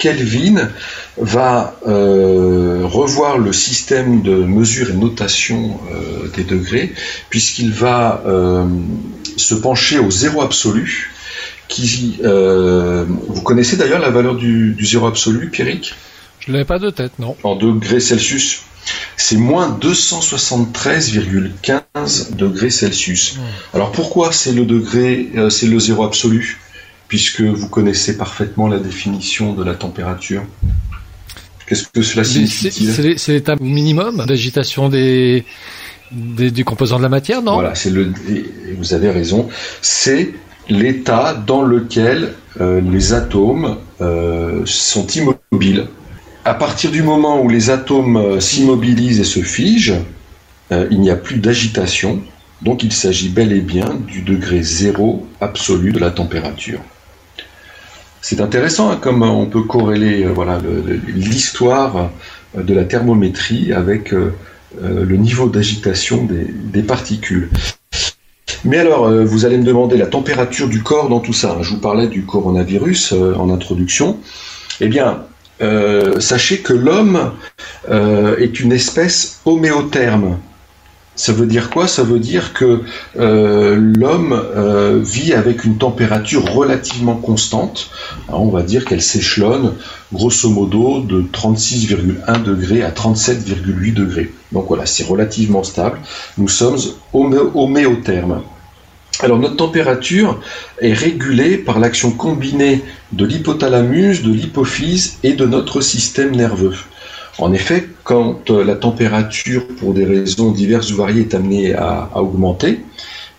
Kelvin 0.00 0.70
va 1.18 1.76
euh, 1.86 2.80
revoir 2.84 3.38
le 3.38 3.52
système 3.52 4.22
de 4.22 4.34
mesure 4.34 4.90
et 4.90 4.94
notation 4.94 5.78
euh, 5.92 6.28
des 6.34 6.42
degrés, 6.42 6.92
puisqu'il 7.28 7.70
va 7.70 8.22
euh, 8.26 8.64
se 9.36 9.54
pencher 9.54 9.98
au 9.98 10.10
zéro 10.10 10.40
absolu. 10.40 11.12
Qui, 11.68 12.18
vous 12.20 13.42
connaissez 13.42 13.76
d'ailleurs 13.76 14.00
la 14.00 14.10
valeur 14.10 14.34
du, 14.34 14.74
du 14.74 14.84
zéro 14.84 15.06
absolu, 15.06 15.50
Pierrick? 15.50 15.94
Je 16.40 16.52
l'avais 16.52 16.64
pas 16.64 16.78
de 16.78 16.90
tête, 16.90 17.12
non. 17.18 17.36
En 17.42 17.56
degrés 17.56 18.00
Celsius 18.00 18.62
c'est 19.16 19.36
moins 19.36 19.78
273,15 19.80 22.34
degrés 22.36 22.70
Celsius. 22.70 23.38
Alors 23.74 23.92
pourquoi 23.92 24.32
c'est 24.32 24.52
le 24.52 24.64
degré, 24.64 25.28
euh, 25.36 25.50
c'est 25.50 25.66
le 25.66 25.78
zéro 25.78 26.02
absolu 26.04 26.58
Puisque 27.08 27.40
vous 27.42 27.68
connaissez 27.68 28.16
parfaitement 28.16 28.68
la 28.68 28.78
définition 28.78 29.52
de 29.52 29.62
la 29.64 29.74
température? 29.74 30.42
Qu'est-ce 31.66 31.88
que 31.88 32.02
cela 32.02 32.22
signifie 32.24 32.70
c'est- 32.70 33.28
l'état 33.32 33.56
minimum 33.60 34.24
d'agitation 34.26 34.88
des, 34.88 35.44
des, 36.12 36.50
du 36.52 36.64
composant 36.64 36.98
de 36.98 37.02
la 37.02 37.08
matière, 37.08 37.42
non? 37.42 37.54
Voilà, 37.54 37.74
c'est 37.74 37.90
le. 37.90 38.12
Vous 38.78 38.94
avez 38.94 39.10
raison. 39.10 39.48
C'est 39.82 40.32
l'état 40.68 41.34
dans 41.34 41.62
lequel 41.62 42.34
euh, 42.60 42.80
les 42.80 43.12
atomes 43.12 43.76
euh, 44.00 44.62
sont 44.64 45.06
immobiles. 45.08 45.86
À 46.50 46.54
partir 46.54 46.90
du 46.90 47.04
moment 47.04 47.40
où 47.40 47.48
les 47.48 47.70
atomes 47.70 48.16
euh, 48.16 48.40
s'immobilisent 48.40 49.20
et 49.20 49.24
se 49.24 49.38
figent, 49.38 50.00
euh, 50.72 50.88
il 50.90 51.00
n'y 51.00 51.08
a 51.08 51.14
plus 51.14 51.38
d'agitation. 51.38 52.20
Donc 52.60 52.82
il 52.82 52.92
s'agit 52.92 53.28
bel 53.28 53.52
et 53.52 53.60
bien 53.60 53.94
du 54.08 54.22
degré 54.22 54.60
zéro 54.60 55.28
absolu 55.40 55.92
de 55.92 56.00
la 56.00 56.10
température. 56.10 56.80
C'est 58.20 58.40
intéressant 58.40 58.90
hein, 58.90 58.98
comme 59.00 59.22
on 59.22 59.46
peut 59.46 59.62
corréler 59.62 60.24
euh, 60.24 60.32
voilà 60.32 60.58
l'histoire 61.06 62.10
de 62.56 62.74
la 62.74 62.82
thermométrie 62.82 63.72
avec 63.72 64.10
le 64.10 65.16
niveau 65.16 65.48
d'agitation 65.48 66.24
des, 66.24 66.46
des 66.48 66.82
particules. 66.82 67.48
Mais 68.64 68.78
alors, 68.78 69.08
vous 69.08 69.44
allez 69.44 69.56
me 69.56 69.62
demander 69.62 69.96
la 69.96 70.06
température 70.06 70.68
du 70.68 70.82
corps 70.82 71.08
dans 71.08 71.20
tout 71.20 71.32
ça. 71.32 71.58
Je 71.62 71.70
vous 71.70 71.80
parlais 71.80 72.08
du 72.08 72.24
coronavirus 72.24 73.12
en 73.12 73.50
introduction. 73.50 74.18
Eh 74.80 74.88
bien, 74.88 75.22
euh, 75.62 76.20
sachez 76.20 76.58
que 76.58 76.72
l'homme 76.72 77.32
euh, 77.90 78.36
est 78.38 78.60
une 78.60 78.72
espèce 78.72 79.40
homéotherme. 79.44 80.38
Ça 81.16 81.32
veut 81.34 81.46
dire 81.46 81.68
quoi? 81.68 81.86
Ça 81.86 82.02
veut 82.02 82.18
dire 82.18 82.54
que 82.54 82.80
euh, 83.18 83.76
l'homme 83.76 84.40
vit 85.02 85.34
avec 85.34 85.64
une 85.64 85.76
température 85.76 86.50
relativement 86.50 87.16
constante. 87.16 87.90
On 88.28 88.48
va 88.48 88.62
dire 88.62 88.86
qu'elle 88.86 89.02
s'échelonne 89.02 89.74
grosso 90.14 90.48
modo 90.48 91.00
de 91.02 91.20
36,1 91.20 92.42
degrés 92.42 92.82
à 92.82 92.90
37,8 92.90 93.92
degrés. 93.92 94.32
Donc 94.52 94.66
voilà, 94.68 94.86
c'est 94.86 95.04
relativement 95.04 95.62
stable. 95.62 95.98
Nous 96.38 96.48
sommes 96.48 96.78
homé- 97.12 97.50
homéothermes. 97.54 98.40
Alors 99.22 99.38
notre 99.38 99.56
température 99.56 100.40
est 100.80 100.94
régulée 100.94 101.58
par 101.58 101.78
l'action 101.78 102.10
combinée 102.10 102.82
de 103.12 103.26
l'hypothalamus, 103.26 104.22
de 104.22 104.32
l'hypophyse 104.32 105.18
et 105.22 105.34
de 105.34 105.44
notre 105.44 105.82
système 105.82 106.34
nerveux. 106.34 106.74
En 107.38 107.52
effet, 107.52 107.86
quand 108.02 108.50
euh, 108.50 108.64
la 108.64 108.76
température, 108.76 109.66
pour 109.78 109.92
des 109.92 110.04
raisons 110.04 110.52
diverses 110.52 110.90
ou 110.92 110.96
variées, 110.96 111.22
est 111.22 111.34
amenée 111.34 111.74
à, 111.74 112.08
augmenter, 112.14 112.80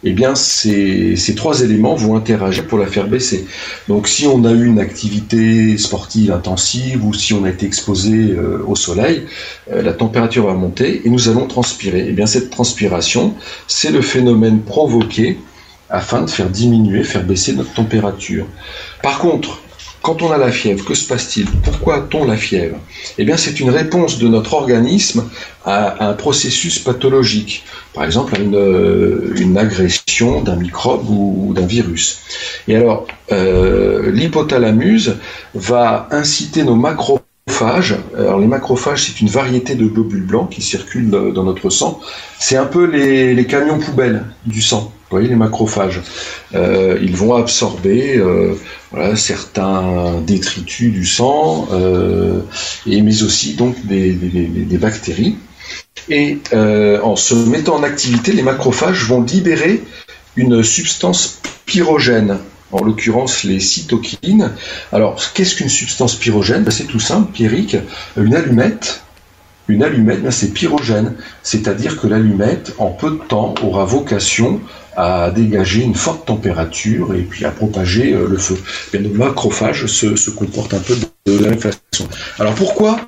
eh 0.04 0.14
bien 0.14 0.34
ces, 0.36 1.16
ces 1.16 1.36
trois 1.36 1.62
éléments 1.62 1.96
vont 1.96 2.16
interagir 2.16 2.66
pour 2.68 2.78
la 2.78 2.88
faire 2.88 3.08
baisser. 3.08 3.48
Donc 3.88 4.08
si 4.08 4.28
on 4.28 4.46
a 4.46 4.52
eu 4.52 4.66
une 4.66 4.80
activité 4.80 5.78
sportive 5.78 6.32
intensive 6.32 7.06
ou 7.06 7.14
si 7.14 7.34
on 7.34 7.44
a 7.44 7.50
été 7.50 7.66
exposé 7.66 8.32
euh, 8.32 8.64
au 8.68 8.76
soleil, 8.76 9.24
euh, 9.72 9.82
la 9.82 9.94
température 9.94 10.46
va 10.46 10.54
monter 10.54 11.02
et 11.06 11.10
nous 11.10 11.30
allons 11.30 11.48
transpirer. 11.48 12.06
Eh 12.08 12.12
bien 12.12 12.28
cette 12.28 12.52
transpiration, 12.52 13.34
c'est 13.68 13.92
le 13.92 14.02
phénomène 14.02 14.62
provoqué 14.62 15.38
afin 15.92 16.22
de 16.22 16.30
faire 16.30 16.50
diminuer, 16.50 17.04
faire 17.04 17.24
baisser 17.24 17.54
notre 17.54 17.74
température. 17.74 18.46
Par 19.04 19.20
contre, 19.20 19.62
quand 20.02 20.24
on 20.24 20.32
a 20.32 20.38
la 20.38 20.52
fièvre, 20.52 20.84
que 20.84 20.96
se 20.96 21.08
passe-t-il? 21.08 21.46
Pourquoi 21.46 21.98
a-t-on 21.98 22.26
la 22.26 22.36
fièvre? 22.36 22.78
Eh 23.20 23.24
bien, 23.24 23.38
c'est 23.38 23.60
une 23.60 23.70
réponse 23.70 24.18
de 24.18 24.28
notre 24.28 24.54
organisme 24.56 25.30
à 25.64 26.08
un 26.08 26.14
processus 26.14 26.80
pathologique, 26.80 27.64
par 27.94 28.06
exemple 28.06 28.36
à 28.36 28.40
une, 28.40 28.56
euh, 28.56 29.56
agression 29.56 30.42
d'un 30.42 30.56
microbe 30.56 31.08
ou, 31.08 31.54
d'un 31.54 31.68
virus. 31.68 32.22
Et 32.68 32.76
alors, 32.76 33.06
euh, 33.32 34.12
va 35.54 36.08
inciter 36.10 36.64
nos 36.64 36.76
macrophages. 36.76 37.96
Alors, 38.18 38.40
les 38.40 38.48
macrophages, 38.48 39.04
c'est 39.04 39.22
une 39.22 39.30
variété 39.30 39.76
de 39.76 39.86
globules 39.86 40.26
blancs 40.26 40.50
qui 40.50 40.64
circulent 40.64 41.12
dans 41.12 41.44
notre 41.44 41.70
sang. 41.70 42.00
C'est 42.40 42.58
un 42.58 42.66
peu 42.66 42.86
les, 42.86 43.36
les 43.36 43.46
camions 43.46 43.78
poubelles 43.78 44.26
du 44.48 44.64
sang. 44.64 44.92
Vous 45.12 45.18
voyez 45.18 45.28
les 45.28 45.36
macrophages. 45.36 46.00
Euh, 46.56 46.98
ils 47.02 47.18
vont 47.18 47.36
absorber 47.36 48.16
euh, 48.16 48.56
certains 49.18 50.22
détritus 50.26 50.90
du 50.90 51.06
sang, 51.06 51.68
euh, 51.74 52.40
et 52.88 53.02
mais 53.02 53.22
aussi 53.22 53.56
donc 53.56 53.86
des, 53.86 54.14
bactéries. 54.78 55.36
Et 56.08 56.40
en 56.54 57.18
se 57.18 57.36
mettant 57.36 57.76
en 57.76 57.84
activité, 57.84 58.32
les 58.32 58.42
macrophages 58.42 59.04
vont 59.04 59.22
libérer 59.22 59.84
une 60.38 60.64
substance 60.64 61.42
pyrogène, 61.66 62.38
en 62.72 62.82
l'occurrence 62.82 63.44
les 63.44 63.60
cytokines. 63.60 64.52
Alors, 64.94 65.22
qu'est-ce 65.34 65.56
qu'une 65.56 65.68
substance 65.68 66.16
pyrogène? 66.16 66.64
Ben, 66.64 66.72
C'est 66.72 66.86
tout 66.86 67.02
simple, 67.02 67.34
Pierrick. 67.34 67.76
Une 68.16 68.34
allumette, 68.34 69.04
une 69.68 69.84
allumette, 69.84 70.24
ben, 70.24 70.32
c'est 70.32 70.54
pyrogène. 70.54 71.16
C'est-à-dire 71.44 72.00
que 72.00 72.08
l'allumette, 72.08 72.74
en 72.78 72.92
peu 72.92 73.12
de 73.12 73.20
temps, 73.28 73.56
aura 73.62 73.84
vocation 73.84 74.62
à 74.96 75.32
dégager 75.32 75.84
une 75.84 75.96
forte 75.96 76.26
température 76.26 77.14
et 77.14 77.22
puis 77.22 77.46
à 77.46 77.52
propager 77.52 78.14
euh, 78.14 78.28
le 78.28 78.38
feu. 78.38 78.58
Bien, 78.92 79.02
nos 79.02 79.14
macrophages 79.14 79.86
se, 79.86 80.30
comportent 80.30 80.74
un 80.74 80.80
peu 80.80 80.96
de, 80.96 81.38
de 81.38 81.44
la 81.44 81.50
même 81.52 81.60
façon. 81.60 82.08
Alors 82.40 82.56
pourquoi 82.56 83.00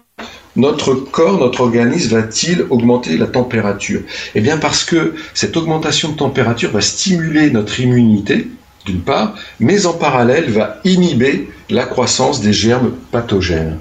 notre 0.56 0.94
corps, 0.94 1.40
notre 1.40 1.62
organisme 1.62 2.16
va-t-il 2.16 2.66
augmenter 2.70 3.18
la 3.18 3.28
température? 3.28 4.02
Eh 4.36 4.42
bien 4.42 4.58
parce 4.58 4.84
que 4.84 5.16
cette 5.34 5.58
augmentation 5.58 6.10
de 6.10 6.18
température 6.18 6.72
va 6.72 6.82
stimuler 6.82 7.50
notre 7.50 7.80
immunité 7.80 8.48
d'une 8.86 9.02
part, 9.02 9.36
mais 9.60 9.86
en 9.86 9.94
parallèle 9.94 10.50
va 10.52 10.80
inhiber 10.84 11.50
la 11.70 11.86
croissance 11.86 12.42
des 12.42 12.54
germes 12.54 12.92
pathogènes. 13.12 13.80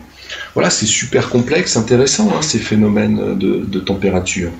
Voilà, 0.54 0.70
c'est 0.70 0.86
super 0.86 1.28
complexe, 1.28 1.76
intéressant, 1.76 2.30
hein, 2.30 2.42
ces 2.42 2.58
phénomènes 2.58 3.36
de, 3.38 3.80
température. 3.80 4.50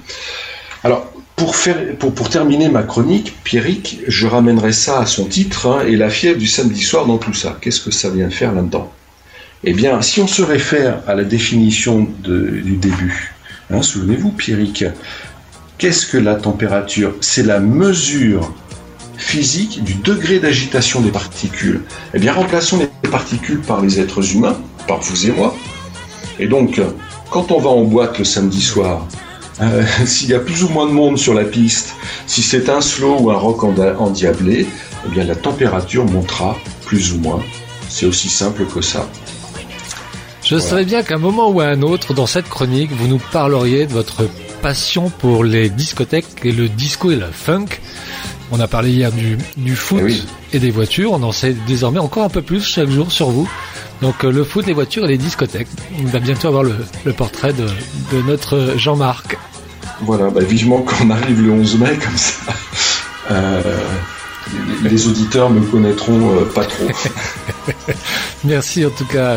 Alors, 0.85 1.12
pour, 1.37 2.29
terminer 2.31 2.68
ma 2.68 2.83
chronique, 2.83 3.35
Pierrick, 3.42 4.01
je 4.07 4.27
ramènerai 4.27 4.73
ça 4.73 5.01
à 5.01 5.07
son 5.07 5.25
titre, 5.25 5.66
hein, 5.66 5.85
et 5.87 5.97
la 5.97 6.11
fièvre 6.11 6.38
du 6.38 6.47
samedi 6.47 6.81
soir 6.81 7.07
dans 7.07 7.18
tout 7.18 7.35
ça. 7.35 7.59
Qu'est-ce 7.61 7.81
que 7.81 7.90
ça 7.90 8.11
vient 8.11 8.31
faire 8.31 8.53
là-dedans? 8.53 8.92
Eh 9.64 9.73
bien, 9.73 10.03
si 10.03 10.21
on 10.21 10.27
se 10.27 10.42
réfère 10.42 11.01
à 11.07 11.14
la 11.14 11.25
définition 11.25 12.09
du 12.23 12.77
début, 12.77 13.35
hein, 13.71 13.83
souvenez-vous, 13.83 14.31
Pierrick, 14.31 14.85
qu'est-ce 15.79 16.07
que 16.07 16.18
la 16.18 16.35
température? 16.35 17.14
C'est 17.21 17.45
la 17.45 17.61
mesure 17.61 18.53
physique 19.16 19.83
du 19.85 19.95
degré 19.95 20.38
d'agitation 20.38 21.01
des 21.01 21.11
particules. 21.11 21.83
Eh 22.14 22.18
bien, 22.18 22.33
remplaçons 22.33 22.79
les 22.79 23.11
particules 23.11 23.61
par 23.61 23.81
les 23.81 24.01
êtres 24.01 24.35
humains, 24.35 24.57
par 24.88 25.01
vous 25.01 25.27
et 25.27 25.31
moi. 25.31 25.57
Et 26.38 26.47
donc, 26.47 26.81
quand 27.31 27.53
on 27.53 27.59
va 27.59 27.71
en 27.71 27.85
boîte 27.85 28.18
le 28.18 28.25
samedi 28.25 28.61
soir, 28.61 29.07
euh, 29.60 29.82
s'il 30.06 30.30
y 30.30 30.34
a 30.34 30.40
plus 30.40 30.64
ou 30.64 30.68
moins 30.68 30.86
de 30.86 30.92
monde 30.92 31.18
sur 31.18 31.34
la 31.34 31.44
piste, 31.44 31.94
si 32.26 32.42
c'est 32.42 32.68
un 32.68 32.80
slow 32.80 33.18
ou 33.20 33.30
un 33.30 33.36
rock 33.36 33.64
endiablé, 33.64 34.66
eh 35.06 35.08
bien 35.10 35.24
la 35.24 35.36
température 35.36 36.04
montera 36.04 36.56
plus 36.86 37.12
ou 37.12 37.18
moins. 37.18 37.42
C'est 37.88 38.06
aussi 38.06 38.28
simple 38.28 38.64
que 38.66 38.80
ça. 38.80 39.08
Je 40.44 40.58
savais 40.58 40.84
bien 40.84 41.02
qu'à 41.02 41.14
un 41.14 41.18
moment 41.18 41.50
ou 41.50 41.60
à 41.60 41.66
un 41.66 41.82
autre, 41.82 42.14
dans 42.14 42.26
cette 42.26 42.48
chronique, 42.48 42.90
vous 42.92 43.06
nous 43.06 43.20
parleriez 43.32 43.86
de 43.86 43.92
votre 43.92 44.28
passion 44.60 45.10
pour 45.10 45.44
les 45.44 45.68
discothèques 45.68 46.26
et 46.44 46.52
le 46.52 46.68
disco 46.68 47.10
et 47.10 47.16
le 47.16 47.26
funk. 47.30 47.66
On 48.50 48.60
a 48.60 48.68
parlé 48.68 48.90
hier 48.90 49.12
du, 49.12 49.38
du 49.56 49.76
foot 49.76 50.02
eh 50.06 50.56
et 50.56 50.58
des 50.58 50.70
voitures. 50.70 51.12
On 51.12 51.22
en 51.22 51.32
sait 51.32 51.54
désormais 51.66 52.00
encore 52.00 52.24
un 52.24 52.28
peu 52.28 52.42
plus 52.42 52.62
chaque 52.62 52.90
jour 52.90 53.10
sur 53.10 53.30
vous. 53.30 53.48
Donc 54.02 54.24
euh, 54.24 54.32
le 54.32 54.42
foot, 54.42 54.66
les 54.66 54.72
voitures 54.72 55.04
et 55.04 55.08
les 55.08 55.18
discothèques. 55.18 55.68
On 56.00 56.08
va 56.08 56.18
bientôt 56.18 56.48
avoir 56.48 56.64
le, 56.64 56.74
portrait 57.12 57.52
de, 57.52 57.66
notre 58.26 58.74
Jean-Marc. 58.76 59.38
Voilà, 60.00 60.28
bah, 60.28 60.42
vivement 60.42 60.82
qu'on 60.82 61.10
arrive 61.10 61.40
le 61.40 61.52
11 61.52 61.78
mai 61.78 61.96
comme 62.02 62.16
ça. 62.16 62.52
Euh, 63.30 63.62
les 64.82 65.06
auditeurs 65.06 65.48
me 65.48 65.60
connaîtront 65.60 66.34
euh, 66.34 66.44
pas 66.44 66.64
trop. 66.64 66.88
Merci 68.44 68.84
en 68.84 68.90
tout 68.90 69.06
cas 69.06 69.36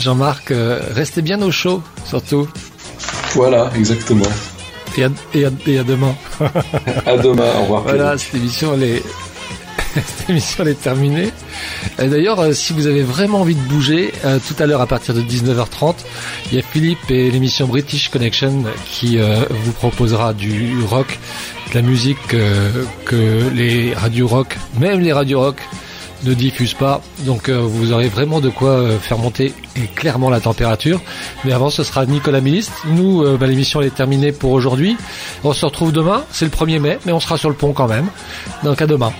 Jean-Marc. 0.00 0.52
restez 0.94 1.20
bien 1.20 1.40
au 1.42 1.50
chaud 1.50 1.82
surtout. 2.06 2.48
Voilà, 3.34 3.70
exactement. 3.76 4.24
Et 4.96 5.04
à, 5.04 5.10
demain. 5.84 6.14
à 7.06 7.16
demain, 7.16 7.48
au 7.58 7.62
revoir. 7.62 7.82
Voilà, 7.82 8.18
cette 8.18 8.34
émission, 8.34 8.72
elle 8.74 8.82
est, 8.82 9.02
cette 9.94 10.30
émission 10.30 10.64
est 10.66 10.80
terminée. 10.80 11.32
D'ailleurs, 11.98 12.40
euh, 12.40 12.52
si 12.52 12.72
vous 12.72 12.86
avez 12.86 13.02
vraiment 13.02 13.40
envie 13.40 13.56
de 13.56 13.60
bouger, 13.62 14.12
euh, 14.24 14.38
tout 14.46 14.60
à 14.62 14.66
l'heure 14.66 14.80
à 14.80 14.86
partir 14.86 15.14
de 15.14 15.20
19h30, 15.20 15.96
il 16.50 16.58
y 16.58 16.60
a 16.60 16.62
Philippe 16.62 17.10
et 17.10 17.30
l'émission 17.30 17.66
British 17.66 18.08
Connection 18.08 18.64
qui 18.86 19.18
euh, 19.18 19.44
vous 19.50 19.72
proposera 19.72 20.32
du 20.32 20.76
rock, 20.88 21.18
de 21.70 21.74
la 21.74 21.82
musique 21.82 22.18
que 22.28 23.50
les 23.54 23.94
radios 23.94 24.28
rock, 24.28 24.56
même 24.78 25.00
les 25.00 25.12
radios 25.12 25.40
rock, 25.40 25.56
ne 26.24 26.34
diffusent 26.34 26.74
pas. 26.74 27.00
Donc 27.20 27.48
vous 27.48 27.92
aurez 27.92 28.08
vraiment 28.08 28.40
de 28.40 28.50
quoi 28.50 28.98
faire 29.00 29.18
monter 29.18 29.54
clairement 29.94 30.30
la 30.30 30.40
température. 30.40 31.00
Mais 31.44 31.52
avant, 31.52 31.70
ce 31.70 31.84
sera 31.84 32.06
Nicolas 32.06 32.40
Miliste. 32.40 32.72
Nous, 32.86 33.24
bah, 33.38 33.46
l'émission 33.46 33.80
est 33.80 33.94
terminée 33.94 34.32
pour 34.32 34.50
aujourd'hui. 34.50 34.96
On 35.44 35.52
se 35.52 35.64
retrouve 35.64 35.92
demain, 35.92 36.24
c'est 36.32 36.44
le 36.44 36.50
1er 36.50 36.80
mai, 36.80 36.98
mais 37.06 37.12
on 37.12 37.20
sera 37.20 37.38
sur 37.38 37.48
le 37.48 37.54
pont 37.54 37.72
quand 37.72 37.88
même. 37.88 38.08
Donc 38.64 38.82
à 38.82 38.86
demain. 38.86 39.12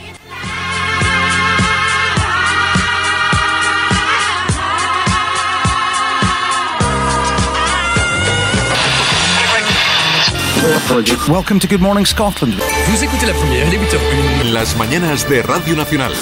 Welcome 10.60 11.58
to 11.60 11.66
Good 11.66 11.80
Morning 11.80 12.04
Scotland. 12.04 12.52
Vous 12.86 13.02
écoutez 13.02 13.24
la 13.24 13.32
première, 13.32 13.66
il 13.66 13.74
est 13.74 13.78
8h01. 13.78 14.52
Las 14.52 14.76
mañanas 14.76 15.24
de 15.26 15.40
Radio 15.40 15.74
Nacional. 15.74 16.12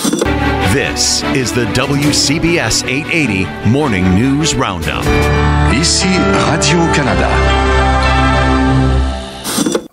This 0.72 1.24
is 1.35 1.53
the 1.53 1.66
WCBS 1.74 2.85
880 2.87 3.48
Morning 3.66 4.05
News 4.14 4.55
Roundup. 4.55 5.03
Ici 5.72 6.07
Radio-Canada. 6.46 7.29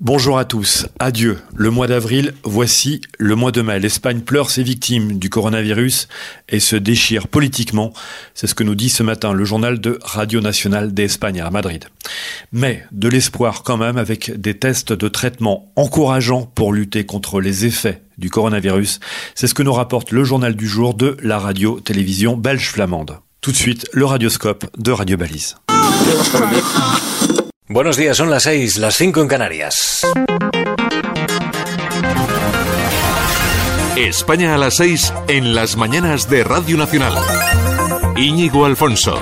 Bonjour 0.06 0.38
à 0.38 0.46
tous. 0.46 0.86
Adieu. 1.00 1.40
Le 1.56 1.72
mois 1.72 1.88
d'avril, 1.88 2.36
voici 2.44 3.02
le 3.18 3.34
mois 3.34 3.52
de 3.52 3.64
mai. 3.64 3.80
L'Espagne 3.80 4.20
pleure 4.20 4.52
ses 4.52 4.62
victimes 4.62 5.18
du 5.18 5.32
coronavirus 5.32 6.08
et 6.48 6.60
se 6.60 6.76
déchire 6.76 7.28
politiquement. 7.28 7.92
C'est 8.36 8.46
ce 8.46 8.54
que 8.54 8.64
nous 8.64 8.76
dit 8.76 8.90
ce 8.90 9.02
matin 9.02 9.34
le 9.34 9.44
journal 9.46 9.82
de 9.82 9.98
Radio 10.04 10.42
Nacional 10.42 10.94
d'Espagne 10.94 11.42
à 11.42 11.50
Madrid. 11.50 11.86
Mais 12.52 12.86
de 12.92 13.10
l'espoir 13.10 13.64
quand 13.64 13.78
même 13.78 13.98
avec 13.98 14.40
des 14.40 14.56
tests 14.56 14.94
de 14.94 15.08
traitement 15.08 15.72
encourageants 15.76 16.44
pour 16.54 16.72
lutter 16.72 17.08
contre 17.08 17.42
les 17.42 17.66
effets 17.66 18.04
du 18.20 18.30
coronavirus. 18.30 19.00
C'est 19.34 19.48
ce 19.48 19.56
que 19.56 19.64
nous 19.64 19.74
rapporte 19.74 20.12
le 20.12 20.24
journal 20.24 20.56
du 20.56 20.68
jour 20.68 20.94
de 20.94 21.18
la 21.24 21.40
radio-télévision 21.40 22.38
belge 22.38 22.70
flamande. 22.70 23.18
Tout 23.42 23.52
de 23.52 23.58
suite, 23.58 23.88
le 23.92 24.06
radioscope 24.06 24.68
de 24.78 24.92
Radio 24.92 25.18
Balise. 25.18 25.56
Buenos 27.68 27.98
días, 27.98 28.16
son 28.18 28.30
las 28.30 28.44
6, 28.44 28.78
las 28.78 28.96
5 28.96 29.22
en 29.24 29.28
Canarias. 29.28 30.06
España 33.98 34.54
a 34.54 34.58
las 34.60 34.76
6 34.76 35.12
en 35.30 35.56
las 35.56 35.76
mañanas 35.76 36.30
de 36.30 36.44
Radio 36.44 36.78
Nacional. 36.78 37.16
Íñigo 38.18 38.68
Alfonso. 38.68 39.20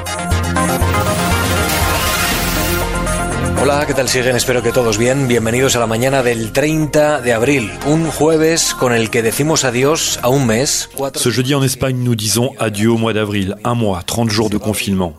Hola, 3.61 3.85
¿qué 3.87 3.93
tal 3.93 4.09
siguen? 4.09 4.35
Espero 4.35 4.61
que 4.61 4.73
todos 4.73 4.97
bien. 4.97 5.29
Bienvenidos 5.29 5.77
a 5.77 5.79
la 5.79 5.87
mañana 5.87 6.21
del 6.21 6.51
30 6.51 7.21
de 7.21 7.31
abril, 7.31 7.71
un 7.85 8.11
jueves 8.11 8.73
con 8.73 8.91
el 8.91 9.09
que 9.09 9.21
decimos 9.21 9.63
adiós 9.63 10.19
a 10.21 10.27
un 10.27 10.47
mes. 10.47 10.89
Ce 11.15 11.31
jeudi 11.31 11.53
en 11.53 11.63
Espagne, 11.63 12.03
nous 12.03 12.15
disons 12.15 12.51
adieu 12.59 12.89
au 12.89 12.97
mois 12.97 13.13
d'avril, 13.13 13.55
un 13.63 13.75
mois, 13.75 14.03
30 14.03 14.29
jours 14.29 14.49
de 14.49 14.57
confinement. 14.57 15.15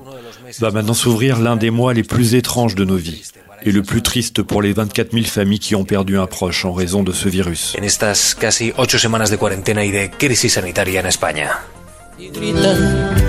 Va 0.61 0.71
maintenant 0.71 0.95
s'ouvrir 0.95 1.39
l'un 1.41 1.57
des 1.57 1.71
mois 1.71 1.95
les 1.95 2.03
plus 2.03 2.35
étranges 2.35 2.75
de 2.75 2.85
nos 2.85 2.97
vies 2.97 3.23
et 3.63 3.73
le 3.73 3.83
plus 3.83 4.03
triste 4.03 4.43
pour 4.43 4.63
les 4.63 4.73
24 4.73 5.13
000 5.13 5.25
familles 5.25 5.59
qui 5.59 5.75
ont 5.75 5.85
perdu 5.85 6.19
un 6.19 6.27
proche 6.27 6.65
en 6.65 6.73
raison 6.73 7.03
de 7.03 7.13
ce 7.13 7.29
virus. 7.29 7.75
En 7.79 7.83
estas 7.83 8.35
casi 8.35 8.73
ocho 8.77 8.99
semanas 8.99 9.31
de 9.31 9.39
cuarentena 9.39 9.85
y 9.85 9.91
de 9.91 10.11
crisis 10.11 10.55
sanitaria 10.55 11.01
en 11.01 11.07
España. 11.07 11.61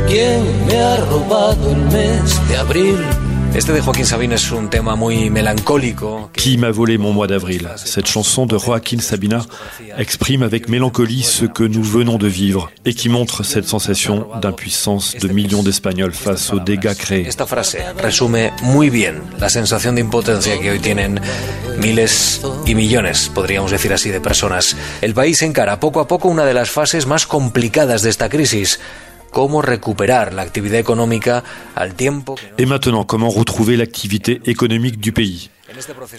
¿quién 0.07 0.65
me 0.67 0.77
ha 0.77 0.97
robado 0.97 1.71
el 1.71 1.81
mes 1.91 2.47
de 2.49 2.57
abril? 2.57 3.24
Este 3.55 3.71
de 3.71 3.79
Joaquín 3.79 4.05
Sabina 4.05 4.35
es 4.35 4.51
un 4.51 4.69
tema 4.69 4.97
muy 4.97 5.29
melancólico. 5.29 6.29
Qui 6.33 6.57
m'a 6.57 6.71
volé 6.71 6.97
mon 6.97 7.13
mois 7.13 7.25
d'avril? 7.25 7.69
Cette 7.77 8.05
chanson 8.05 8.45
de 8.45 8.57
Joaquín 8.57 8.99
Sabina 8.99 9.45
exprime 9.97 10.43
avec 10.43 10.67
mélancolie 10.67 11.23
ce 11.23 11.45
que 11.45 11.63
nous 11.63 11.81
venons 11.81 12.17
de 12.17 12.27
vivre 12.27 12.69
et 12.83 12.93
qui 12.93 13.07
montre 13.07 13.43
cette 13.43 13.65
sensation 13.65 14.27
d'impuissance 14.41 15.15
de 15.15 15.29
millions 15.29 15.63
d'Espagnols 15.63 16.11
face 16.11 16.51
aux 16.51 16.59
dégâts 16.59 16.95
créés. 16.95 17.25
Esta 17.29 17.45
frase 17.45 17.77
resume 17.97 18.51
muy 18.61 18.89
bien 18.89 19.21
la 19.39 19.47
sensación 19.47 19.95
de 19.95 20.01
impotencia 20.01 20.59
que 20.59 20.71
hoy 20.71 20.79
tienen 20.79 21.21
miles 21.77 22.41
y 22.65 22.75
millones, 22.75 23.31
podríamos 23.33 23.71
decir 23.71 23.93
así, 23.93 24.09
de 24.09 24.19
personas. 24.19 24.75
El 24.99 25.13
país 25.13 25.41
encara 25.43 25.79
poco 25.79 26.01
a 26.01 26.07
poco 26.09 26.27
una 26.27 26.43
de 26.43 26.53
las 26.53 26.69
fases 26.69 27.05
más 27.05 27.25
complicadas 27.25 28.01
de 28.01 28.09
esta 28.09 28.27
crisis 28.27 28.81
comment 29.35 29.59
récupérer 29.59 30.31
l'activité 30.33 30.77
économique 30.79 31.29
al 31.75 31.93
tiempo. 31.93 32.35
Et 32.57 32.65
maintenant, 32.65 33.03
comment 33.03 33.29
retrouver 33.29 33.75
l'activité 33.75 34.41
économique 34.45 34.97
du 34.97 35.11
pays 35.11 35.49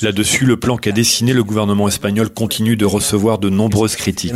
Là-dessus, 0.02 0.44
le 0.44 0.56
plan 0.56 0.76
qu'a 0.76 0.92
dessiné 0.92 1.32
le 1.32 1.44
gouvernement 1.44 1.88
espagnol 1.88 2.28
continue 2.30 2.76
de 2.76 2.84
recevoir 2.84 3.38
de 3.38 3.48
nombreuses 3.48 3.96
critiques. 3.96 4.34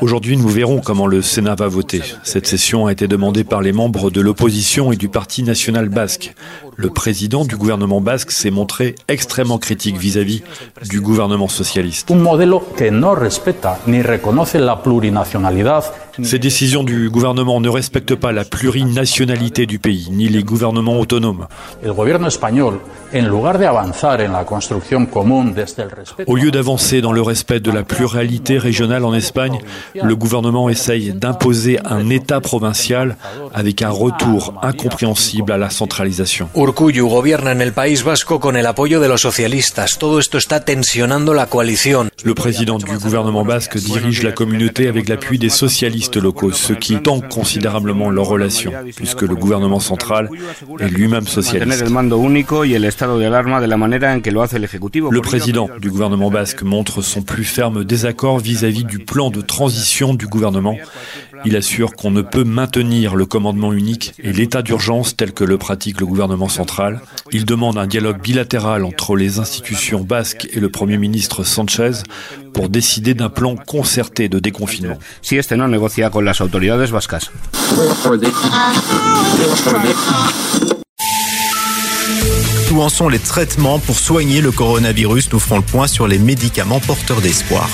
Aujourd'hui, 0.00 0.36
nous 0.36 0.48
verrons 0.48 0.80
comment 0.80 1.06
le 1.06 1.22
Sénat 1.22 1.54
va 1.56 1.68
voter. 1.68 2.02
Cette 2.22 2.46
session 2.46 2.86
a 2.86 2.92
été 2.92 3.08
demandée 3.08 3.44
par 3.44 3.60
les 3.60 3.72
membres 3.72 4.10
de 4.10 4.20
l'opposition 4.20 4.92
et 4.92 4.96
du 4.96 5.08
Parti 5.08 5.42
national 5.42 5.88
basque. 5.88 6.34
Le 6.76 6.90
président 6.90 7.44
du 7.44 7.56
gouvernement 7.56 8.00
basque 8.00 8.30
s'est 8.30 8.50
montré 8.50 8.94
extrêmement 9.08 9.58
critique 9.58 9.96
vis-à-vis 9.96 10.42
du 10.88 11.00
gouvernement 11.00 11.48
socialiste. 11.48 12.10
Un 12.10 12.16
modelo 12.16 12.60
que 12.60 12.90
no 12.90 13.14
respeta 13.14 13.80
ni 13.86 14.02
reconoce 14.02 14.54
la 14.54 14.76
plurinacionalidad 14.76 15.84
Ces 16.22 16.38
décisions 16.38 16.82
du 16.82 17.10
gouvernement 17.10 17.60
ne 17.60 17.68
respectent 17.68 18.14
pas 18.14 18.32
la 18.32 18.44
plurinationalité 18.44 19.66
du 19.66 19.78
pays, 19.78 20.08
ni 20.10 20.28
les 20.28 20.42
gouvernements 20.42 20.98
autonomes. 20.98 21.46
Au 26.26 26.36
lieu 26.36 26.50
d'avancer 26.50 27.00
dans 27.00 27.12
le 27.12 27.22
respect 27.22 27.60
de 27.60 27.70
la 27.70 27.82
pluralité 27.82 28.58
régionale 28.58 29.04
en 29.04 29.14
Espagne, 29.14 29.60
le 29.94 30.16
gouvernement 30.16 30.68
essaye 30.68 31.12
d'imposer 31.12 31.78
un 31.84 32.08
État 32.08 32.40
provincial 32.40 33.16
avec 33.52 33.82
un 33.82 33.90
retour 33.90 34.54
incompréhensible 34.62 35.52
à 35.52 35.58
la 35.58 35.70
centralisation. 35.70 36.48
Urcuyu 36.54 37.08
gobierna 37.08 37.52
en 37.52 37.60
el 37.60 37.72
País 37.72 38.02
Vasco 38.02 38.40
con 38.40 38.56
el 38.56 38.66
apoyo 38.66 39.00
de 39.00 39.08
los 39.08 39.20
socialistas. 39.20 39.98
Todo 39.98 40.18
esto 40.18 40.38
está 40.38 40.64
tensionando 40.64 41.34
la 41.34 41.46
coalición. 41.46 42.08
Le 42.24 42.34
président 42.34 42.78
du 42.78 42.96
gouvernement 42.98 43.44
basque 43.44 43.76
dirige 43.78 44.22
la 44.22 44.32
communauté 44.32 44.88
avec 44.88 45.08
l'appui 45.08 45.38
des 45.38 45.50
socialistes 45.50 46.05
locaux, 46.14 46.52
ce 46.52 46.72
qui 46.72 47.00
tend 47.02 47.20
considérablement 47.20 48.10
leurs 48.10 48.26
relations, 48.26 48.72
puisque 48.94 49.22
le 49.22 49.34
gouvernement 49.34 49.80
central 49.80 50.30
est 50.78 50.88
lui-même 50.88 51.26
socialiste. 51.26 51.84
Le 55.10 55.20
président 55.20 55.68
du 55.80 55.90
gouvernement 55.90 56.30
basque 56.30 56.62
montre 56.62 57.02
son 57.02 57.22
plus 57.22 57.44
ferme 57.44 57.84
désaccord 57.84 58.38
vis-à-vis 58.38 58.84
du 58.84 59.00
plan 59.00 59.30
de 59.30 59.40
transition 59.40 60.14
du 60.14 60.26
gouvernement. 60.26 60.76
Il 61.44 61.56
assure 61.56 61.92
qu'on 61.94 62.10
ne 62.10 62.22
peut 62.22 62.44
maintenir 62.44 63.16
le 63.16 63.26
commandement 63.26 63.72
unique 63.72 64.14
et 64.22 64.32
l'état 64.32 64.62
d'urgence 64.62 65.16
tel 65.16 65.32
que 65.32 65.44
le 65.44 65.58
pratique 65.58 66.00
le 66.00 66.06
gouvernement 66.06 66.48
central. 66.48 67.00
Il 67.32 67.44
demande 67.44 67.78
un 67.78 67.86
dialogue 67.86 68.20
bilatéral 68.20 68.84
entre 68.84 69.16
les 69.16 69.38
institutions 69.38 70.00
basques 70.00 70.48
et 70.52 70.60
le 70.60 70.68
Premier 70.68 70.98
ministre 70.98 71.44
Sanchez 71.44 72.02
pour 72.52 72.68
décider 72.68 73.14
d'un 73.14 73.28
plan 73.28 73.54
concerté 73.54 74.28
de 74.28 74.38
déconfinement. 74.38 74.98
Si 75.20 75.36
este 75.36 75.52
no 75.52 75.66
Où 82.70 82.82
en 82.82 82.88
sont 82.90 83.08
les 83.08 83.18
traitements 83.18 83.78
pour 83.78 83.98
soigner 83.98 84.42
le 84.42 84.50
coronavirus? 84.52 85.32
Nous 85.32 85.38
ferons 85.38 85.56
le 85.56 85.62
point 85.62 85.86
sur 85.86 86.06
les 86.06 86.18
médicaments 86.18 86.80
porteurs 86.80 87.22
d'espoir. 87.22 87.68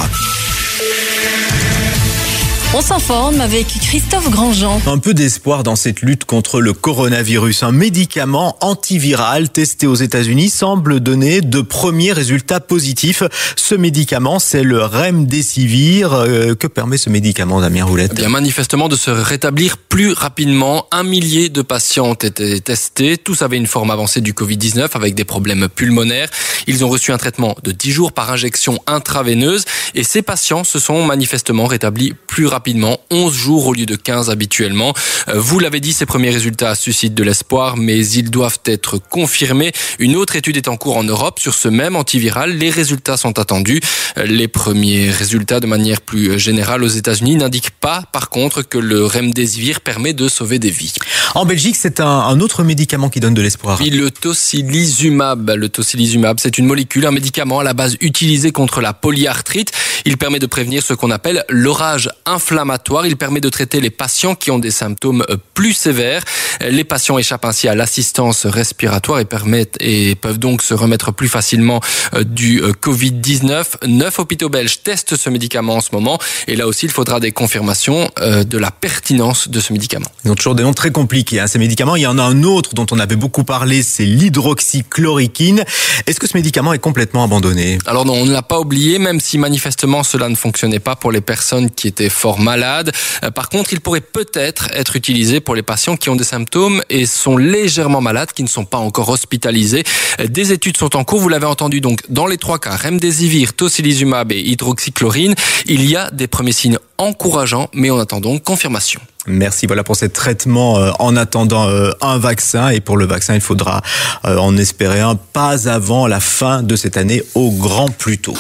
On 2.75 2.81
s'informe 2.81 3.43
avec 3.43 3.66
Christophe 3.66 4.31
Grandjean. 4.31 4.81
Un 4.87 4.97
peu 4.97 5.12
d'espoir 5.12 5.62
dans 5.62 5.77
cette 5.77 6.01
lutte 6.01 6.25
contre 6.25 6.59
le 6.59 6.73
coronavirus. 6.73 7.64
Un 7.64 7.70
médicament 7.70 8.57
antiviral 8.62 9.51
testé 9.51 9.87
aux 9.87 9.95
États-Unis 9.95 10.49
semble 10.49 11.01
donner 11.01 11.43
de 11.43 11.61
premiers 11.61 12.14
résultats 12.14 12.61
positifs. 12.61 13.25
Ce 13.57 13.75
médicament, 13.75 14.39
c'est 14.39 14.62
le 14.62 14.83
Remdesivir. 14.83 16.14
Euh, 16.14 16.55
que 16.55 16.66
permet 16.66 16.97
ce 16.97 17.11
médicament, 17.11 17.61
Damien 17.61 17.85
Roulette 17.85 18.12
eh 18.14 18.20
Bien, 18.20 18.31
manifestement 18.31 18.89
de 18.89 18.97
se 18.97 19.11
rétablir 19.11 19.77
plus 19.77 20.14
rapidement. 20.14 20.87
Un 20.93 21.03
millier 21.03 21.51
de 21.51 21.61
patients 21.61 22.07
ont 22.07 22.14
été 22.14 22.59
testés. 22.62 23.18
Tous 23.18 23.43
avaient 23.43 23.59
une 23.59 23.66
forme 23.66 23.91
avancée 23.91 24.23
du 24.23 24.33
Covid-19 24.33 24.89
avec 24.95 25.14
des 25.14 25.25
problèmes 25.27 25.68
pulmonaires. 25.68 26.31
Ils 26.66 26.87
ont 26.87 26.89
reçu 26.89 27.12
un 27.12 27.18
traitement 27.18 27.55
de 27.62 27.70
10 27.70 27.93
jours 27.93 28.12
par 28.12 28.31
injection 28.31 28.79
intraveineuse 28.87 29.66
et 29.95 30.05
ces 30.05 30.23
patients 30.23 30.64
se 30.64 30.79
sont 30.79 31.05
manifestement 31.05 31.66
rétablis 31.66 32.14
plus 32.27 32.47
rapidement 32.47 32.61
rapidement, 32.62 33.00
11 33.10 33.34
jours 33.34 33.66
au 33.66 33.74
lieu 33.74 33.86
de 33.86 33.96
15 33.96 34.30
habituellement. 34.30 34.94
Euh, 35.26 35.32
vous 35.34 35.58
l'avez 35.58 35.80
dit, 35.80 35.92
ces 35.92 36.06
premiers 36.06 36.30
résultats 36.30 36.76
suscitent 36.76 37.12
de 37.12 37.24
l'espoir, 37.24 37.76
mais 37.76 38.06
ils 38.06 38.30
doivent 38.30 38.60
être 38.66 38.98
confirmés. 38.98 39.72
Une 39.98 40.14
autre 40.14 40.36
étude 40.36 40.56
est 40.56 40.68
en 40.68 40.76
cours 40.76 40.96
en 40.96 41.02
Europe 41.02 41.40
sur 41.40 41.54
ce 41.54 41.66
même 41.66 41.96
antiviral. 41.96 42.52
Les 42.56 42.70
résultats 42.70 43.16
sont 43.16 43.40
attendus. 43.40 43.80
Euh, 44.16 44.26
les 44.26 44.46
premiers 44.46 45.10
résultats, 45.10 45.58
de 45.58 45.66
manière 45.66 46.02
plus 46.02 46.38
générale 46.38 46.84
aux 46.84 46.88
États-Unis, 46.88 47.34
n'indiquent 47.34 47.72
pas, 47.80 48.04
par 48.12 48.30
contre, 48.30 48.62
que 48.62 48.78
le 48.78 49.04
remdesivir 49.06 49.80
permet 49.80 50.12
de 50.12 50.28
sauver 50.28 50.60
des 50.60 50.70
vies. 50.70 50.94
En 51.34 51.44
Belgique, 51.44 51.74
c'est 51.76 51.98
un, 51.98 52.06
un, 52.06 52.38
autre 52.38 52.62
médicament 52.62 53.08
qui 53.08 53.18
donne 53.18 53.34
de 53.34 53.42
l'espoir. 53.42 53.80
Oui, 53.80 53.90
le 53.90 54.12
tocilizumab. 54.12 55.50
Le 55.50 55.68
tocilizumab, 55.68 56.38
c'est 56.38 56.58
une 56.58 56.66
molécule, 56.66 57.06
un 57.06 57.10
médicament 57.10 57.58
à 57.58 57.64
la 57.64 57.74
base 57.74 57.96
utilisé 58.00 58.52
contre 58.52 58.80
la 58.80 58.92
polyarthrite. 58.92 59.72
Il 60.05 60.16
permet 60.16 60.38
de 60.38 60.46
prévenir 60.46 60.82
ce 60.82 60.94
qu'on 60.94 61.11
appelle 61.11 61.44
l'orage 61.48 62.11
inflammatoire 62.26 62.72
il 63.07 63.16
permet 63.16 63.40
de 63.40 63.48
traiter 63.48 63.80
les 63.80 63.90
patients 63.90 64.34
qui 64.34 64.50
ont 64.50 64.59
des 64.59 64.70
symptômes 64.70 65.24
euh, 65.30 65.36
plus 65.55 65.72
sévères. 65.72 66.24
Les 66.61 66.84
patients 66.84 67.18
échappent 67.18 67.44
ainsi 67.44 67.68
à 67.68 67.74
l'assistance 67.74 68.46
respiratoire 68.46 69.18
et 69.18 69.24
permettent 69.24 69.76
et 69.80 70.14
peuvent 70.14 70.38
donc 70.38 70.62
se 70.62 70.74
remettre 70.74 71.12
plus 71.12 71.28
facilement 71.28 71.80
euh, 72.14 72.24
du 72.24 72.62
euh, 72.62 72.72
Covid-19. 72.72 73.86
Neuf 73.86 74.18
hôpitaux 74.18 74.48
belges 74.48 74.82
testent 74.82 75.16
ce 75.16 75.30
médicament 75.30 75.76
en 75.76 75.80
ce 75.80 75.90
moment 75.92 76.18
et 76.46 76.57
là 76.57 76.66
aussi 76.66 76.86
il 76.86 76.92
faudra 76.92 77.20
des 77.20 77.32
confirmations 77.32 78.09
de 78.20 78.59
la 78.59 78.70
pertinence 78.70 79.48
de 79.48 79.61
ce 79.61 79.72
médicament. 79.72 80.11
Ils 80.24 80.30
ont 80.30 80.34
toujours 80.34 80.55
des 80.55 80.62
noms 80.62 80.72
très 80.72 80.90
compliqués 80.90 81.40
hein, 81.40 81.46
ces 81.46 81.59
médicaments. 81.59 81.96
Il 81.96 82.03
y 82.03 82.07
en 82.07 82.18
a 82.18 82.22
un 82.22 82.42
autre 82.42 82.74
dont 82.74 82.86
on 82.90 82.98
avait 82.98 83.16
beaucoup 83.16 83.44
parlé, 83.44 83.82
c'est 83.82 84.05
l'hydroxychloroquine. 84.05 85.64
Est-ce 86.07 86.20
que 86.20 86.26
ce 86.26 86.36
médicament 86.36 86.72
est 86.72 86.78
complètement 86.78 87.24
abandonné? 87.24 87.78
Alors 87.86 88.05
non, 88.05 88.14
on 88.14 88.26
ne 88.26 88.32
l'a 88.32 88.42
pas 88.42 88.61
oublié, 88.61 88.98
même 88.98 89.20
si 89.20 89.38
manifestement 89.38 89.91
cela 90.03 90.30
ne 90.30 90.34
fonctionnait 90.34 90.80
pas 90.80 90.97
pour 90.97 91.12
les 91.12 91.20
personnes 91.20 91.70
qui 91.70 91.88
étaient 91.88 92.09
fort 92.09 92.40
malades. 92.40 92.93
Euh, 93.22 93.30
par 93.30 93.51
contre, 93.51 93.74
il 93.74 93.80
pourrait 93.80 94.01
peut-être 94.01 94.68
être 94.72 94.97
utilisé 94.97 95.40
pour 95.40 95.55
les 95.55 95.62
patients 95.62 95.97
qui 95.97 96.09
ont 96.09 96.16
des 96.16 96.24
symptômes 96.24 96.82
et 96.88 97.05
sont 97.05 97.36
légèrement 97.36 98.01
malades, 98.01 98.32
qui 98.32 98.43
ne 98.43 98.49
sont 98.49 98.64
pas 98.64 98.78
encore 98.78 99.11
hospitalisés. 99.11 99.84
Euh, 100.20 100.26
des 100.26 100.53
études 100.53 100.78
sont 100.78 100.97
en 100.97 101.05
cours, 101.05 101.20
vous 101.20 101.28
l'avez 101.28 101.47
entendu 101.47 101.82
donc 101.82 102.01
dans 102.09 102.26
les 102.26 102.38
trois 102.38 102.59
cas, 102.59 102.76
remdesivir, 102.76 103.53
tocilizumab 103.53 104.32
et 104.32 104.40
hydroxychlorine, 104.40 105.34
il 105.66 105.84
y 105.84 105.97
a 105.97 106.11
des 106.11 106.28
premiers 106.28 106.53
signes 106.53 106.78
encourageants, 106.97 107.68
mais 107.74 107.90
on 107.90 107.99
attend 107.99 108.20
donc 108.20 108.43
confirmation. 108.43 109.01
Merci. 109.27 109.66
Voilà 109.66 109.85
pour 109.85 109.97
ces 109.97 110.09
traitements 110.09 110.79
euh, 110.79 110.91
en 110.99 111.16
attendant 111.16 111.68
un 112.01 112.18
vaccin. 112.18 112.68
Et 112.68 112.81
pour 112.81 112.97
le 112.97 113.07
vaccin 113.07 113.35
il 113.35 113.41
faudra 113.41 113.81
en 114.25 114.57
espérer 114.57 115.01
un 115.01 115.14
pas 115.14 115.68
avant 115.68 116.07
la 116.07 116.20
fin 116.20 116.62
de 116.62 116.77
cette 116.77 116.97
année 116.97 117.23
au 117.35 117.51
grand 117.51 117.89
plus 117.89 118.18
tôt. 118.18 118.35